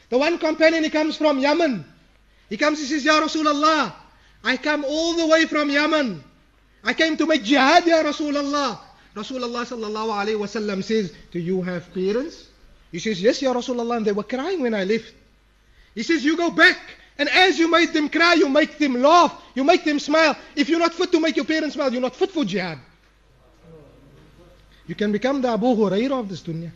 The 0.10 0.18
one 0.18 0.38
companion, 0.38 0.84
he 0.84 0.90
comes 0.90 1.18
from 1.18 1.40
Yemen. 1.40 1.84
He 2.50 2.58
comes, 2.58 2.80
he 2.80 2.86
says, 2.86 3.04
Ya 3.04 3.20
Rasulullah, 3.20 3.94
I 4.44 4.58
come 4.58 4.86
all 4.86 5.16
the 5.16 5.28
way 5.28 5.46
from 5.46 5.70
Yemen. 5.70 6.24
I 6.84 6.94
came 6.94 7.18
to 7.18 7.26
make 7.26 7.44
jihad, 7.44 7.86
Ya 7.88 8.04
Rasulullah. 8.04 8.80
Rasulullah 9.16 9.66
sallallahu 9.66 10.12
alaihi 10.12 10.38
wasallam 10.38 10.84
says, 10.84 11.12
Do 11.32 11.40
you 11.40 11.62
have 11.62 11.94
parents? 11.94 12.48
He 12.92 13.00
says, 13.00 13.22
Yes, 13.22 13.42
Ya 13.42 13.54
Rasulullah. 13.54 13.98
And 13.98 14.06
they 14.06 14.12
were 14.12 14.24
crying 14.24 14.62
when 14.62 14.74
I 14.74 14.84
left. 14.84 15.12
He 15.96 16.04
says, 16.04 16.24
You 16.24 16.38
go 16.38 16.52
back. 16.52 16.78
And 17.18 17.30
as 17.30 17.58
you 17.58 17.72
made 17.72 17.94
them 17.94 18.10
cry, 18.10 18.34
you 18.34 18.50
make 18.50 18.78
them 18.78 19.02
laugh. 19.02 19.42
You 19.56 19.64
make 19.64 19.86
them 19.86 20.00
smile. 20.00 20.38
If 20.56 20.68
you're 20.70 20.80
not 20.80 20.94
fit 20.94 21.12
to 21.14 21.20
make 21.20 21.38
your 21.38 21.46
parents 21.46 21.76
smile, 21.76 21.92
you're 21.92 22.02
not 22.02 22.16
fit 22.16 22.32
for 22.32 22.44
jihad. 22.44 22.78
You 24.88 24.96
can 24.96 25.12
become 25.12 25.42
the 25.42 25.50
Abu 25.50 25.68
Hurairah 25.76 26.20
of 26.20 26.30
this 26.30 26.42
dunya. 26.42 26.72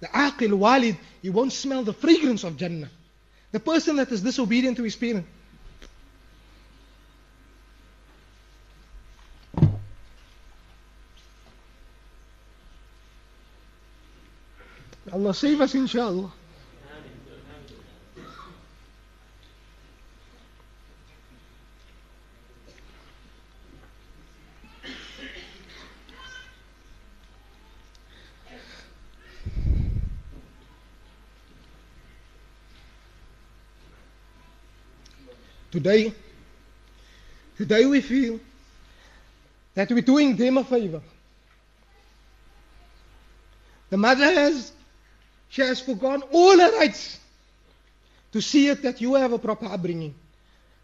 The 0.00 0.08
Aqil 0.08 0.52
Walid, 0.52 0.96
he 1.22 1.30
won't 1.30 1.52
smell 1.52 1.82
the 1.82 1.94
fragrance 1.94 2.44
of 2.44 2.56
Jannah. 2.56 2.90
The 3.52 3.60
person 3.60 3.96
that 3.96 4.12
is 4.12 4.20
disobedient 4.20 4.76
to 4.76 4.82
his 4.82 4.96
parents. 4.96 5.28
Allah 15.12 15.32
save 15.32 15.60
us, 15.60 15.74
inshallah. 15.74 16.32
Today, 35.70 36.12
today 37.56 37.84
we 37.86 38.00
feel 38.00 38.40
that 39.74 39.90
we're 39.90 40.00
doing 40.00 40.36
them 40.36 40.58
a 40.58 40.64
favor. 40.64 41.02
The 43.90 43.96
mother 43.96 44.24
has, 44.24 44.72
she 45.48 45.62
has 45.62 45.80
forgone 45.80 46.22
all 46.32 46.58
her 46.58 46.78
rights 46.78 47.18
to 48.32 48.40
see 48.40 48.68
it 48.68 48.82
that 48.82 49.00
you 49.00 49.14
have 49.14 49.32
a 49.32 49.38
proper 49.38 49.66
upbringing. 49.66 50.14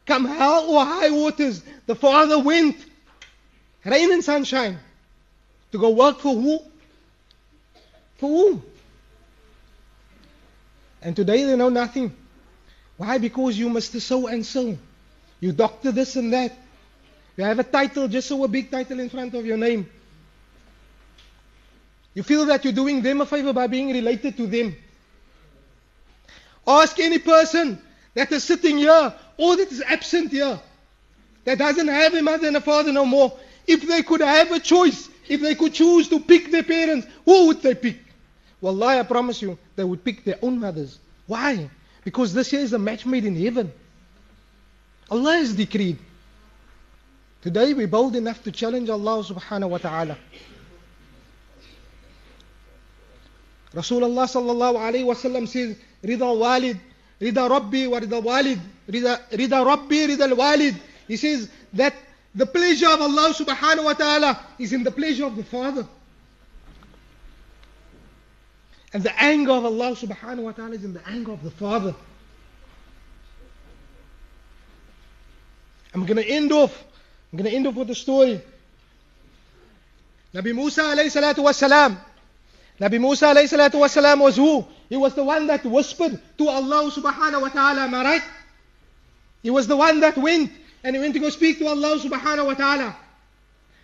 Come 0.07 0.25
hell 0.25 0.71
or 0.71 0.85
high 0.85 1.11
waters, 1.11 1.63
the 1.87 1.95
father 1.95 2.39
went, 2.39 2.77
rain 3.85 4.13
and 4.13 4.23
sunshine, 4.23 4.79
to 5.71 5.79
go 5.79 5.91
work 5.91 6.19
for 6.19 6.35
who? 6.35 6.59
For 8.19 8.29
whom? 8.29 8.63
And 11.03 11.17
today 11.17 11.45
they 11.45 11.57
know 11.57 11.69
nothing. 11.69 12.15
Why? 12.97 13.19
Because 13.19 13.59
you 13.59 13.69
must 13.69 13.99
so 14.01 14.27
and 14.27 14.45
so. 14.45 14.77
You 15.41 15.53
doctor 15.53 15.93
this 15.93 16.17
and 16.17 16.33
that. 16.33 16.53
You 17.37 17.45
have 17.45 17.59
a 17.59 17.65
title, 17.65 18.09
just 18.09 18.29
so 18.29 18.45
a 18.45 18.49
big 18.49 18.71
title 18.71 19.01
in 19.01 19.09
front 19.09 19.35
of 19.35 19.45
your 19.47 19.57
name. 19.57 19.89
You 22.15 22.23
feel 22.23 22.45
that 22.47 22.65
you're 22.65 22.75
doing 22.75 23.03
them 23.03 23.23
a 23.23 23.27
favor 23.27 23.53
by 23.53 23.67
being 23.67 23.93
related 23.93 24.37
to 24.37 24.47
them. 24.47 24.77
Ask 26.67 26.99
any 27.01 27.19
person 27.19 27.81
that 28.15 28.31
is 28.31 28.45
sitting 28.45 28.79
here 28.79 29.15
or 29.37 29.57
that 29.57 29.73
is 29.73 29.83
absent 29.83 30.31
here, 30.31 30.61
that 31.45 31.59
doesn't 31.59 31.89
have 31.89 32.15
a 32.15 32.23
mother 32.23 32.47
and 32.47 32.57
a 32.57 32.61
father 32.61 32.93
no 32.93 33.05
more, 33.05 33.33
if 33.67 33.87
they 33.87 34.03
could 34.03 34.21
have 34.21 34.53
a 34.53 34.61
choice, 34.61 35.09
if 35.29 35.41
they 35.41 35.55
could 35.55 35.73
choose 35.73 36.09
to 36.09 36.21
pick 36.21 36.51
their 36.51 36.63
parents, 36.63 37.07
who 37.25 37.49
would 37.49 37.63
they 37.63 37.75
pick? 37.75 37.99
Wallahi, 38.61 39.01
I 39.01 39.03
promise 39.03 39.41
you, 39.43 39.59
they 39.75 39.83
would 39.83 40.05
pick 40.05 40.23
their 40.25 40.39
own 40.43 40.61
mothers. 40.61 40.99
Why? 41.27 41.69
Because 42.05 42.35
this 42.35 42.53
year 42.53 42.63
is 42.63 42.73
a 42.73 42.79
match 42.79 43.07
made 43.07 43.25
in 43.25 43.37
heaven. 43.37 43.73
Allah 45.11 45.35
has 45.35 45.55
decreed. 45.55 45.99
Today 47.43 47.75
we're 47.75 47.89
bold 47.89 48.17
enough 48.17 48.43
to 48.45 48.53
challenge 48.53 48.89
Allah 48.89 49.23
subhanahu 49.23 49.71
wa 49.71 49.79
ta'ala. 49.79 50.17
Rasulullah 53.75 54.27
sallallahu 54.29 54.77
alayhi 54.77 55.05
wa 55.05 55.15
sallam 55.15 55.49
says, 55.49 55.77
Rida 56.03 56.39
walid, 56.39 56.79
Rida 57.21 57.49
Rabbi 57.49 57.87
wa 57.87 58.01
Rida 58.01 58.23
walid, 58.23 58.61
Rida, 58.89 59.21
Rida 59.31 59.65
Rabbi, 59.65 60.07
Rida 60.07 60.37
walid. 60.37 60.77
He 61.09 61.17
says 61.17 61.51
that 61.73 61.95
The 62.35 62.47
pleasure 62.47 62.89
of 62.89 63.01
Allah 63.01 63.35
subhanahu 63.35 63.85
wa 63.85 63.93
ta'ala 63.93 64.41
is 64.59 64.73
in 64.73 64.83
the 64.83 64.91
pleasure 64.91 65.27
of 65.27 65.37
the 65.37 65.45
Father. 65.45 65.87
And 68.93 69.03
the 69.03 69.23
anger 69.23 69.53
of 69.53 69.65
Allah 69.65 69.93
subhanahu 69.97 70.43
wa 70.43 70.53
ta'ala 70.53 70.75
is 70.75 70.85
in 70.85 70.93
the 70.93 71.07
anger 71.09 71.33
of 71.33 71.43
the 71.43 71.51
Father. 71.51 71.95
I'm 75.95 76.05
going 76.07 76.17
to 76.17 76.29
end 76.29 76.53
off. 76.53 76.77
I'm 77.33 77.39
going 77.39 77.51
to 77.51 77.57
end 77.57 77.67
off 77.67 77.75
with 77.75 77.91
a 77.91 77.95
story. 77.95 78.41
Nabi 80.35 80.55
Musa 80.55 80.83
alayhi 80.83 81.11
salatu 81.11 81.45
wasalam. 81.45 81.99
Nabi 82.81 83.01
Musa 83.01 83.27
alayhi 83.27 83.49
salatu 83.49 83.75
wasalam 83.75 84.21
was 84.21 84.37
who? 84.37 84.67
He 84.89 84.97
was 84.97 85.15
the 85.15 85.25
one 85.25 85.47
that 85.47 85.65
whispered 85.65 86.21
to 86.39 86.49
Allah 86.49 86.91
subhanahu 86.91 87.43
wa 87.43 87.49
ta'ala, 87.49 87.83
am 87.83 87.95
I 87.95 88.05
right? 88.05 88.23
He 89.43 89.51
was 89.51 89.67
the 89.67 89.77
one 89.77 90.01
that 90.01 90.17
went 90.17 90.53
and 90.85 90.97
he 90.97 91.01
went 91.01 91.15
to 91.15 91.21
go 91.21 91.31
speak 91.31 91.59
to 91.59 91.67
Allah 91.67 91.99
subhanahu 91.99 92.47
wa 92.47 92.55
ta'ala. 92.55 92.97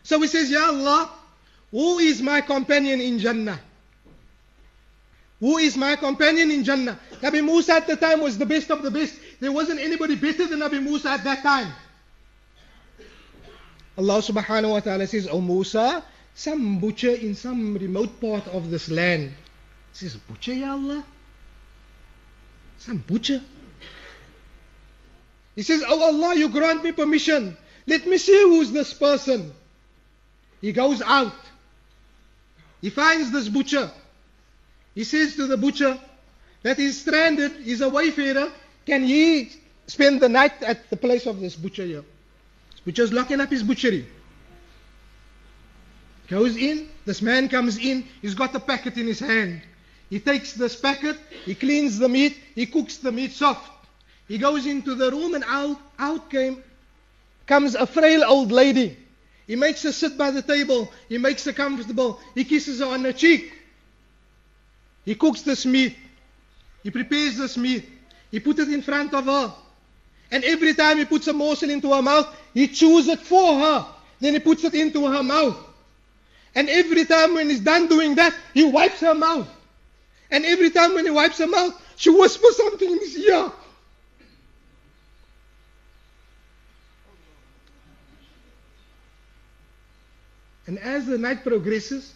So 0.03 0.21
he 0.21 0.27
says, 0.27 0.51
Ya 0.51 0.67
Allah, 0.67 1.11
who 1.71 1.99
is 1.99 2.23
my 2.23 2.41
companion 2.41 3.01
in 3.01 3.19
Jannah? 3.19 3.61
Who 5.41 5.59
is 5.59 5.77
my 5.77 5.95
companion 5.97 6.51
in 6.51 6.65
Jannah? 6.65 6.99
Nabi 7.21 7.45
Musa 7.45 7.75
at 7.75 7.87
the 7.87 7.97
time 7.97 8.21
was 8.21 8.39
the 8.39 8.47
best 8.47 8.71
of 8.71 8.83
the 8.83 8.91
best. 8.91 9.15
There 9.39 9.53
wasn't 9.53 9.79
anybody 9.81 10.17
better 10.17 10.47
than 10.47 10.59
Nabi 10.61 10.83
Musa 10.83 11.11
at 11.11 11.25
that 11.25 11.43
time. 11.43 11.73
Allah 13.97 14.19
subhanahu 14.23 14.71
wa 14.71 14.81
ta'ala 14.81 15.07
says, 15.07 15.29
Oh 15.31 15.41
Musa, 15.41 16.05
some 16.35 16.79
butcher 16.79 17.11
in 17.15 17.35
some 17.35 17.75
remote 17.75 18.21
part 18.21 18.47
of 18.49 18.71
this 18.71 18.89
land. 18.89 19.33
He 19.93 19.99
says, 20.07 20.17
Butcher, 20.17 20.55
Ya 20.55 20.73
Allah? 20.73 21.05
Some 22.79 22.99
butcher? 22.99 23.41
He 25.55 25.63
says, 25.63 25.83
Oh 25.87 26.03
Allah, 26.03 26.37
you 26.37 26.49
grant 26.49 26.83
me 26.83 26.93
permission. 26.93 27.57
Let 27.87 28.07
me 28.07 28.19
see 28.19 28.41
who's 28.43 28.71
this 28.71 28.93
person. 28.93 29.53
He 30.61 30.73
goes 30.73 31.03
out. 31.03 31.35
He 32.81 32.91
finds 32.91 33.31
this 33.33 33.49
butcher. 33.49 33.91
He 34.95 35.05
says 35.05 35.37
to 35.37 35.47
the 35.47 35.57
butcher 35.57 35.99
that 36.63 36.77
he's 36.77 37.01
stranded, 37.01 37.53
he's 37.63 37.81
a 37.81 37.89
wayfarer. 37.89 38.51
Can 38.87 39.05
he 39.05 39.53
spend 39.87 40.21
the 40.21 40.29
night 40.29 40.63
at 40.63 40.91
the 40.91 40.97
place 40.97 41.27
of 41.27 41.41
this 41.41 41.55
butcher 41.55 41.85
here? 41.85 42.05
This 42.71 42.81
butcher's 42.81 43.13
locking 43.13 43.41
up 43.41 43.51
his 43.51 43.63
butchery. 43.63 44.07
Goes 46.29 46.57
in, 46.57 46.89
this 47.07 47.23
man 47.23 47.49
comes 47.49 47.79
in, 47.79 48.07
he's 48.21 48.35
got 48.35 48.55
a 48.55 48.61
packet 48.61 48.97
in 48.99 49.07
his 49.07 49.21
hand. 49.21 49.63
He 50.11 50.21
takes 50.21 50.53
this 50.53 50.77
packet, 50.77 51.17
he 51.45 51.55
cleans 51.55 51.99
the 51.99 52.09
meat, 52.09 52.37
he 52.55 52.67
cooks 52.67 52.99
the 52.99 53.13
meat 53.13 53.33
soft. 53.33 53.71
He 54.27 54.37
goes 54.37 54.67
into 54.67 54.95
the 54.95 55.11
room 55.11 55.35
and 55.35 55.45
out, 55.47 55.79
out 55.99 56.31
came, 56.31 56.63
comes 57.47 57.75
a 57.75 57.87
frail 57.87 58.23
old 58.25 58.53
lady. 58.53 58.97
He 59.47 59.57
makes 59.57 59.83
her 59.83 59.93
sit 59.93 60.19
by 60.19 60.31
the 60.31 60.43
table. 60.43 60.93
He 61.09 61.17
makes 61.17 61.47
her 61.47 61.55
comfortable. 61.55 62.21
He 62.35 62.45
kisses 62.45 62.81
her 62.81 62.87
on 62.87 63.03
the 63.03 63.15
cheek. 63.15 63.51
He 65.09 65.15
cooks 65.15 65.41
this 65.41 65.65
meat. 65.65 65.97
He 66.83 66.91
prepares 66.91 67.39
this 67.39 67.57
meat. 67.57 67.89
He 68.31 68.41
puts 68.41 68.61
it 68.61 68.69
in 68.69 68.83
front 68.83 69.15
of 69.15 69.25
her. 69.25 69.55
And 70.31 70.45
every 70.45 70.75
time 70.75 70.99
he 70.99 71.07
puts 71.07 71.27
a 71.29 71.33
morsel 71.33 71.71
into 71.71 71.95
her 71.95 72.03
mouth, 72.03 72.29
he 72.53 72.69
chews 72.69 73.09
it 73.09 73.21
for 73.21 73.59
her. 73.59 73.87
Then 74.21 74.35
he 74.35 74.39
puts 74.39 74.65
it 74.65 74.75
into 74.75 75.07
her 75.07 75.23
mouth. 75.23 75.57
And 76.55 76.69
every 76.69 77.07
time 77.07 77.33
when 77.33 77.49
he's 77.49 77.61
done 77.61 77.89
doing 77.89 78.17
that, 78.17 78.35
he 78.53 78.65
wipes 78.65 79.01
her 79.01 79.15
mouth. 79.15 79.49
And 80.31 80.45
every 80.45 80.69
time 80.69 80.93
when 80.93 81.07
he 81.07 81.11
wipes 81.11 81.39
her 81.39 81.47
mouth, 81.47 81.73
she 81.97 82.11
whispers 82.11 82.59
something 82.59 82.91
in 82.91 82.99
his 82.99 83.17
ear. 83.17 83.51
And 90.67 90.79
as 90.79 91.07
the 91.07 91.17
night 91.17 91.45
progresses, 91.45 92.13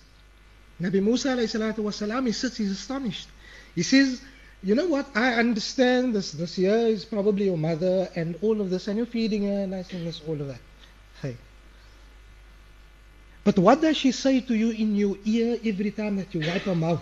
Nabi 0.81 1.01
Musa 1.01 1.35
والسلام, 1.35 2.25
he 2.25 2.31
sits, 2.31 2.57
he's 2.57 2.71
astonished. 2.71 3.27
He 3.75 3.83
says, 3.83 4.21
You 4.63 4.75
know 4.75 4.87
what? 4.87 5.07
I 5.15 5.33
understand 5.33 6.13
this 6.13 6.31
this 6.31 6.55
here 6.55 6.87
is 6.87 7.05
probably 7.05 7.45
your 7.45 7.57
mother 7.57 8.09
and 8.15 8.37
all 8.41 8.61
of 8.61 8.69
this, 8.69 8.87
and 8.87 8.97
you're 8.97 9.05
feeding 9.05 9.43
her, 9.47 9.63
and 9.63 9.73
I 9.73 9.83
think 9.83 10.03
this, 10.03 10.21
all 10.27 10.39
of 10.39 10.47
that. 10.47 10.59
Hey. 11.21 11.37
But 13.43 13.57
what 13.59 13.81
does 13.81 13.97
she 13.97 14.11
say 14.11 14.41
to 14.41 14.53
you 14.53 14.71
in 14.71 14.95
your 14.95 15.15
ear 15.25 15.57
every 15.63 15.91
time 15.91 16.17
that 16.17 16.33
you 16.33 16.41
wipe 16.41 16.63
her 16.63 16.75
mouth? 16.75 17.01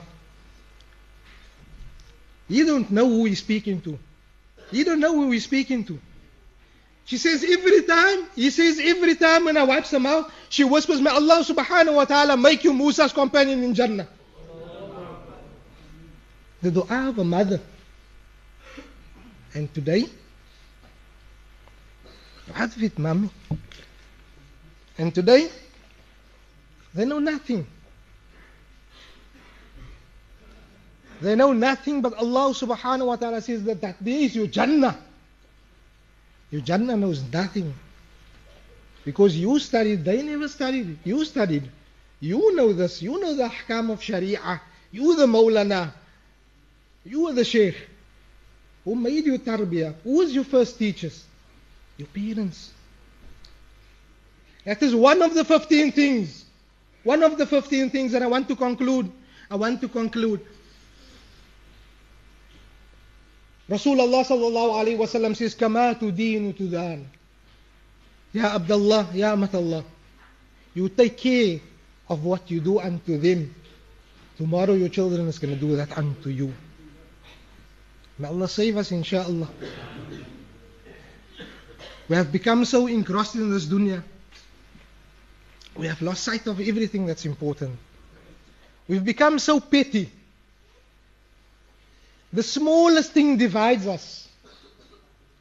You 2.47 2.65
don't 2.65 2.91
know 2.91 3.09
who 3.09 3.25
he's 3.25 3.39
speaking 3.39 3.81
to. 3.81 3.97
You 4.71 4.85
don't 4.85 4.99
know 4.99 5.15
who 5.15 5.31
he's 5.31 5.43
speaking 5.43 5.83
to. 5.85 5.99
She 7.10 7.18
says 7.18 7.42
every 7.42 7.82
time, 7.82 8.26
he 8.36 8.50
says 8.50 8.78
every 8.80 9.16
time 9.16 9.46
when 9.46 9.56
I 9.56 9.64
wipes 9.64 9.90
her 9.90 9.98
mouth, 9.98 10.32
she 10.48 10.62
whispers, 10.62 11.00
May 11.00 11.10
Allah 11.10 11.42
subhanahu 11.44 11.96
wa 11.96 12.04
ta'ala 12.04 12.36
make 12.36 12.62
you 12.62 12.72
Musa's 12.72 13.12
companion 13.12 13.64
in 13.64 13.74
Jannah. 13.74 14.06
The 16.62 16.70
dua 16.70 17.08
of 17.08 17.18
a 17.18 17.24
mother. 17.24 17.58
And 19.54 19.74
today, 19.74 20.04
what 22.54 22.76
with 22.80 22.96
mommy? 22.96 23.30
And 24.96 25.12
today, 25.12 25.50
they 26.94 27.04
know 27.04 27.18
nothing. 27.18 27.66
They 31.20 31.34
know 31.34 31.52
nothing 31.52 32.02
but 32.02 32.14
Allah 32.14 32.54
subhanahu 32.54 33.06
wa 33.06 33.16
ta'ala 33.16 33.42
says 33.42 33.64
that 33.64 33.80
that 33.80 34.04
day 34.04 34.22
is 34.22 34.36
your 34.36 34.46
Jannah. 34.46 35.09
Your 36.50 36.62
Jannah 36.62 36.96
knows 36.96 37.22
nothing. 37.32 37.74
Because 39.04 39.36
you 39.36 39.58
studied, 39.58 40.04
they 40.04 40.22
never 40.22 40.48
studied. 40.48 40.98
You 41.04 41.24
studied. 41.24 41.68
You 42.20 42.54
know 42.54 42.72
this. 42.72 43.00
You 43.00 43.18
know 43.18 43.34
the 43.34 43.48
ahkam 43.48 43.90
of 43.90 44.02
Sharia. 44.02 44.60
You 44.90 45.16
the 45.16 45.26
Mawlana. 45.26 45.92
You 47.04 47.28
are 47.28 47.32
the 47.32 47.44
Sheikh. 47.44 47.76
Who 48.84 48.94
made 48.94 49.24
you 49.24 49.38
tarbiyah? 49.38 49.94
Who 50.04 50.18
was 50.18 50.32
your 50.32 50.44
first 50.44 50.78
teachers? 50.78 51.24
Your 51.96 52.08
parents. 52.08 52.72
That 54.64 54.82
is 54.82 54.94
one 54.94 55.22
of 55.22 55.34
the 55.34 55.44
15 55.44 55.92
things. 55.92 56.44
One 57.02 57.22
of 57.22 57.38
the 57.38 57.46
15 57.46 57.90
things 57.90 58.12
that 58.12 58.22
I 58.22 58.26
want 58.26 58.48
to 58.48 58.56
conclude. 58.56 59.10
I 59.50 59.56
want 59.56 59.80
to 59.80 59.88
conclude. 59.88 60.40
Rasulullah 63.70 64.26
sallallahu 64.26 64.74
alaihi 64.74 64.98
wasallam 64.98 65.36
says, 65.36 65.54
"Kama 65.54 65.94
tudinu 65.94 66.50
tudan." 66.50 67.06
Ya 68.34 68.54
Abdullah, 68.54 69.10
Ya 69.14 69.32
Amatullah, 69.32 69.84
you 70.74 70.88
take 70.88 71.16
care 71.16 71.60
of 72.08 72.24
what 72.24 72.50
you 72.50 72.60
do 72.60 72.80
unto 72.80 73.18
them. 73.18 73.54
Tomorrow 74.38 74.74
your 74.74 74.88
children 74.88 75.28
is 75.28 75.38
going 75.38 75.54
to 75.54 75.60
do 75.60 75.76
that 75.76 75.96
unto 75.96 76.30
you. 76.30 76.52
May 78.18 78.28
Allah 78.28 78.48
save 78.48 78.76
us, 78.76 78.90
inshaAllah. 78.90 79.48
We 82.08 82.16
have 82.16 82.32
become 82.32 82.64
so 82.64 82.86
engrossed 82.86 83.36
in 83.36 83.50
this 83.50 83.66
dunya. 83.66 84.02
We 85.76 85.86
have 85.86 86.02
lost 86.02 86.24
sight 86.24 86.46
of 86.48 86.60
everything 86.60 87.06
that's 87.06 87.24
important. 87.24 87.78
We've 88.88 89.04
become 89.04 89.38
so 89.38 89.60
petty. 89.60 90.10
The 92.32 92.42
smallest 92.42 93.12
thing 93.12 93.36
divides 93.36 93.86
us. 93.86 94.28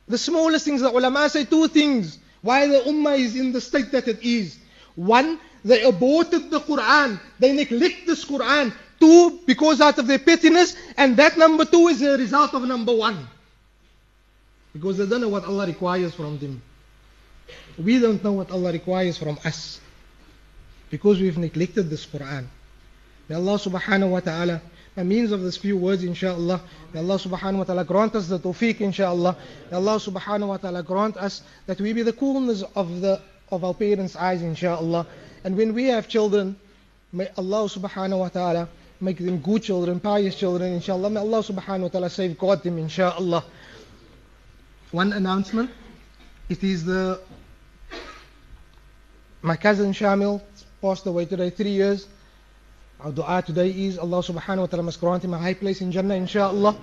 The 0.07 0.17
smallest 0.17 0.65
things, 0.65 0.81
the 0.81 0.89
ulama 0.89 1.29
say 1.29 1.45
two 1.45 1.67
things 1.67 2.17
why 2.41 2.67
the 2.67 2.79
ummah 2.87 3.17
is 3.19 3.35
in 3.35 3.51
the 3.51 3.61
state 3.61 3.91
that 3.91 4.07
it 4.07 4.23
is. 4.23 4.57
One, 4.95 5.39
they 5.63 5.83
aborted 5.83 6.49
the 6.49 6.59
Quran. 6.59 7.19
They 7.37 7.53
neglect 7.53 8.07
this 8.07 8.25
Quran. 8.25 8.73
Two, 8.99 9.39
because 9.45 9.81
out 9.81 9.97
of 9.99 10.07
their 10.07 10.19
pettiness. 10.19 10.75
And 10.97 11.17
that 11.17 11.37
number 11.37 11.65
two 11.65 11.87
is 11.87 12.01
a 12.01 12.17
result 12.17 12.53
of 12.53 12.63
number 12.63 12.95
one. 12.95 13.27
Because 14.73 14.97
they 14.97 15.05
don't 15.05 15.21
know 15.21 15.29
what 15.29 15.45
Allah 15.45 15.67
requires 15.67 16.13
from 16.13 16.37
them. 16.39 16.61
We 17.77 17.99
don't 17.99 18.23
know 18.23 18.33
what 18.33 18.51
Allah 18.51 18.71
requires 18.71 19.17
from 19.17 19.37
us. 19.43 19.81
Because 20.89 21.19
we've 21.19 21.37
neglected 21.37 21.89
this 21.89 22.05
Quran. 22.05 22.47
May 23.27 23.35
Allah 23.35 23.59
subhanahu 23.59 24.09
wa 24.09 24.19
ta'ala 24.19 24.61
means 24.97 25.31
of 25.31 25.43
these 25.43 25.57
few 25.57 25.77
words, 25.77 26.03
inshallah. 26.03 26.61
May 26.93 26.99
Allah 26.99 27.15
subhanahu 27.15 27.59
wa 27.59 27.63
ta'ala 27.63 27.85
grant 27.85 28.15
us 28.15 28.27
the 28.27 28.39
tawfiq, 28.39 28.81
inshallah. 28.81 29.37
May 29.71 29.77
Allah 29.77 29.95
subhanahu 29.95 30.47
wa 30.47 30.57
ta'ala 30.57 30.83
grant 30.83 31.17
us 31.17 31.41
that 31.67 31.79
we 31.79 31.93
be 31.93 32.01
the 32.01 32.13
coolness 32.13 32.63
of, 32.75 33.01
the, 33.01 33.21
of 33.51 33.63
our 33.63 33.73
parents' 33.73 34.15
eyes, 34.15 34.41
inshallah. 34.41 35.07
And 35.43 35.55
when 35.55 35.73
we 35.73 35.85
have 35.85 36.07
children, 36.07 36.55
may 37.13 37.29
Allah 37.37 37.69
subhanahu 37.69 38.19
wa 38.19 38.29
ta'ala 38.29 38.69
make 38.99 39.17
them 39.17 39.39
good 39.39 39.63
children, 39.63 39.99
pious 39.99 40.35
children, 40.35 40.73
inshallah. 40.73 41.09
May 41.09 41.19
Allah 41.21 41.43
subhanahu 41.43 41.81
wa 41.81 41.87
ta'ala 41.87 42.09
safeguard 42.09 42.63
them, 42.63 42.77
inshallah. 42.77 43.45
One 44.91 45.13
announcement. 45.13 45.71
It 46.49 46.63
is 46.63 46.83
the 46.83 47.21
my 49.41 49.55
cousin 49.55 49.93
Shamil 49.93 50.41
passed 50.81 51.05
away 51.05 51.25
today, 51.25 51.49
three 51.49 51.71
years. 51.71 52.07
Our 52.99 53.13
dua 53.13 53.41
today 53.41 53.69
is 53.69 53.97
Allah 53.97 54.19
subhanahu 54.19 54.59
wa 54.59 54.65
ta'ala 54.65 54.83
must 54.83 54.99
grant 54.99 55.23
him 55.23 55.33
a 55.33 55.37
high 55.37 55.53
place 55.53 55.79
in 55.79 55.89
Jannah, 55.89 56.15
inshaAllah. 56.15 56.75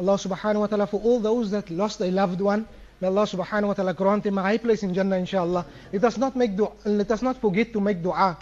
Allah 0.00 0.18
subhanahu 0.18 0.60
wa 0.60 0.66
ta'ala 0.66 0.86
for 0.88 1.00
all 1.00 1.20
those 1.20 1.52
that 1.52 1.70
lost 1.70 2.00
a 2.00 2.10
loved 2.10 2.40
one, 2.40 2.66
May 3.00 3.06
Allah 3.06 3.26
subhanahu 3.26 3.68
wa 3.68 3.74
ta'ala 3.74 3.94
grant 3.94 4.26
him 4.26 4.38
a 4.38 4.42
high 4.42 4.56
place 4.58 4.82
in 4.82 4.92
Jannah 4.92 5.18
inshallah. 5.18 5.66
Let 5.92 6.02
us 6.02 6.18
not 6.18 6.34
make 6.34 6.56
dua, 6.56 6.72
let 6.84 7.10
us 7.12 7.22
not 7.22 7.40
forget 7.40 7.72
to 7.74 7.80
make 7.80 8.02
dua. 8.02 8.38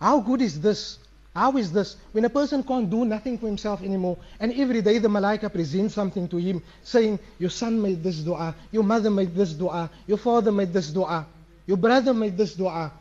How 0.00 0.20
good 0.20 0.40
is 0.40 0.60
this? 0.60 0.98
How 1.34 1.54
is 1.58 1.72
this? 1.72 1.96
When 2.12 2.24
a 2.24 2.30
person 2.30 2.62
can't 2.62 2.88
do 2.88 3.04
nothing 3.04 3.36
for 3.36 3.46
himself 3.46 3.82
anymore, 3.82 4.16
and 4.40 4.52
every 4.54 4.80
day 4.80 4.96
the 4.98 5.08
malaika 5.08 5.52
presents 5.52 5.92
something 5.92 6.26
to 6.28 6.38
him, 6.38 6.62
saying, 6.82 7.18
Your 7.38 7.50
son 7.50 7.82
made 7.82 8.02
this 8.02 8.20
dua, 8.20 8.54
your 8.72 8.84
mother 8.84 9.10
made 9.10 9.34
this 9.34 9.52
dua, 9.52 9.90
your 10.06 10.18
father 10.18 10.52
made 10.52 10.72
this 10.72 10.88
dua, 10.88 11.26
your 11.66 11.76
brother 11.76 12.14
made 12.14 12.38
this 12.38 12.54
dua. 12.54 12.92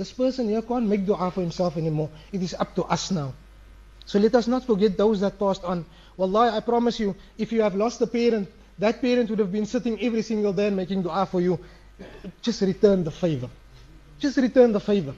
This 0.00 0.12
person 0.12 0.48
here 0.48 0.62
can't 0.62 0.86
make 0.88 1.04
dua 1.04 1.30
for 1.30 1.42
himself 1.42 1.76
anymore. 1.76 2.08
It 2.32 2.40
is 2.40 2.54
up 2.54 2.74
to 2.76 2.84
us 2.84 3.10
now. 3.10 3.34
So 4.06 4.18
let 4.18 4.34
us 4.34 4.48
not 4.48 4.64
forget 4.64 4.96
those 4.96 5.20
that 5.20 5.38
passed 5.38 5.62
on. 5.62 5.84
Wallahi, 6.16 6.56
I 6.56 6.60
promise 6.60 6.98
you, 6.98 7.14
if 7.36 7.52
you 7.52 7.60
have 7.60 7.74
lost 7.74 8.00
a 8.00 8.06
parent, 8.06 8.48
that 8.78 9.02
parent 9.02 9.28
would 9.28 9.38
have 9.40 9.52
been 9.52 9.66
sitting 9.66 10.00
every 10.00 10.22
single 10.22 10.54
day 10.54 10.68
and 10.68 10.76
making 10.76 11.02
dua 11.02 11.26
for 11.26 11.42
you. 11.42 11.60
Just 12.40 12.62
return 12.62 13.04
the 13.04 13.10
favor. 13.10 13.50
Just 14.18 14.38
return 14.38 14.72
the 14.72 14.80
favor. 14.80 15.12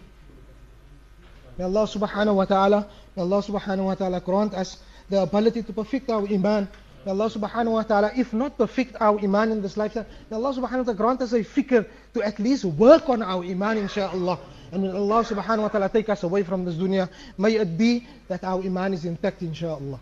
May 1.57 1.62
Allah 1.62 1.87
subhanahu 1.87 2.35
wa 2.35 2.45
ta'ala, 2.45 2.88
may 3.14 3.23
Allah 3.23 3.38
subhanahu 3.40 3.85
wa 3.85 3.95
ta'ala 3.95 4.18
grant 4.18 4.53
us 4.55 4.79
the 5.09 5.23
ability 5.23 5.62
to 5.62 5.73
perfect 5.73 6.11
our 6.11 6.27
iman. 6.27 6.66
May 7.07 7.12
Allah 7.12 7.31
subhanahu 7.31 7.79
wa 7.79 7.85
ta'ala, 7.85 8.11
if 8.16 8.33
not 8.33 8.59
perfect 8.59 8.97
our 8.99 9.16
iman 9.21 9.53
in 9.53 9.62
this 9.62 9.77
lifetime, 9.77 10.07
may 10.29 10.35
Allah 10.35 10.51
subhanahu 10.59 10.83
wa 10.83 10.90
ta'ala 10.90 10.99
grant 10.99 11.23
us 11.23 11.33
a 11.35 11.47
fikr 11.47 11.87
to 12.14 12.23
at 12.23 12.40
least 12.40 12.64
work 12.64 13.09
on 13.09 13.23
our 13.23 13.45
iman 13.45 13.79
inshaAllah. 13.87 14.40
And 14.73 14.89
Allah 14.89 15.21
subhanahu 15.23 15.63
wa 15.63 15.69
ta'ala 15.69 15.89
take 15.91 16.09
us 16.09 16.23
away 16.23 16.43
from 16.43 16.65
this 16.65 16.75
dunya. 16.77 17.09
May 17.37 17.57
it 17.57 17.77
be 17.77 18.09
that 18.29 18.43
our 18.43 18.63
iman 18.65 18.95
is 18.95 19.05
intact 19.05 19.43
inshaAllah. 19.43 20.01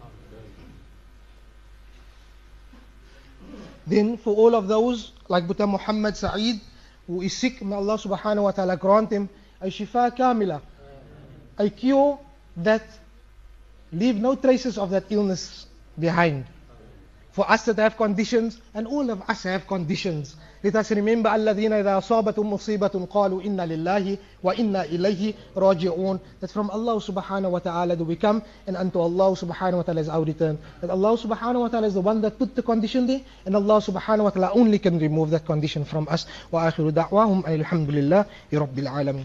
Then 3.84 4.16
for 4.16 4.32
all 4.36 4.54
of 4.54 4.68
those, 4.68 5.10
like 5.28 5.48
Buta 5.48 5.68
Muhammad 5.68 6.16
Sa'id, 6.16 6.60
who 7.08 7.20
is 7.20 7.36
sick, 7.36 7.60
may 7.62 7.74
Allah 7.74 7.98
subhanahu 7.98 8.44
wa 8.44 8.52
ta'ala 8.52 8.76
grant 8.76 9.10
him 9.10 9.28
a 9.60 9.66
shifa 9.66 10.16
kamila, 10.16 10.62
a 11.58 11.68
cure 11.70 12.20
that 12.58 12.86
leave 13.92 14.14
no 14.14 14.36
traces 14.36 14.78
of 14.78 14.90
that 14.90 15.10
illness 15.10 15.66
behind. 15.98 16.46
For 17.39 17.49
us 17.51 17.65
that 17.65 17.77
have 17.79 17.97
conditions, 17.97 18.61
and 18.73 18.87
all 18.87 19.09
of 19.09 19.21
us 19.29 19.43
have 19.43 19.67
conditions. 19.67 20.37
Let 20.63 20.77
us 20.77 20.91
remember 20.91 21.29
الذين 21.29 21.73
إذا 21.73 21.97
أصابتهم 21.97 22.53
مصيبة 22.53 23.07
قالوا 23.11 23.41
إنا 23.43 23.65
لله 23.65 24.17
وإنا 24.43 24.83
إليه 24.83 25.33
راجعون. 25.57 26.19
That 26.39 26.49
from 26.49 26.69
Allah 26.69 26.95
subhanahu 26.95 27.51
wa 27.51 27.59
ta'ala 27.59 27.97
do 27.97 28.05
we 28.05 28.15
come, 28.15 28.41
and 28.67 28.77
unto 28.77 28.99
Allah 28.99 29.35
subhanahu 29.35 29.77
wa 29.77 29.81
ta'ala 29.83 30.01
is 30.01 30.09
our 30.09 30.23
return. 30.23 30.57
That 30.79 30.89
Allah 30.89 31.17
subhanahu 31.17 31.59
wa 31.59 31.67
ta'ala 31.67 31.87
is 31.87 31.93
the 31.93 32.01
one 32.01 32.21
that 32.21 32.39
put 32.39 32.55
the 32.55 32.63
condition 32.63 33.05
there, 33.05 33.21
and 33.45 33.55
Allah 33.55 33.81
subhanahu 33.81 34.23
wa 34.23 34.29
ta'ala 34.29 34.51
only 34.53 34.79
can 34.79 34.97
remove 34.97 35.29
that 35.31 35.45
condition 35.45 35.83
from 35.83 36.07
us. 36.09 36.25
وآخر 36.53 36.89
دعواهم 36.89 37.45
أن 37.45 37.53
الحمد 37.59 37.89
لله 37.89 38.25
رب 38.53 38.79
العالمين. 38.79 39.23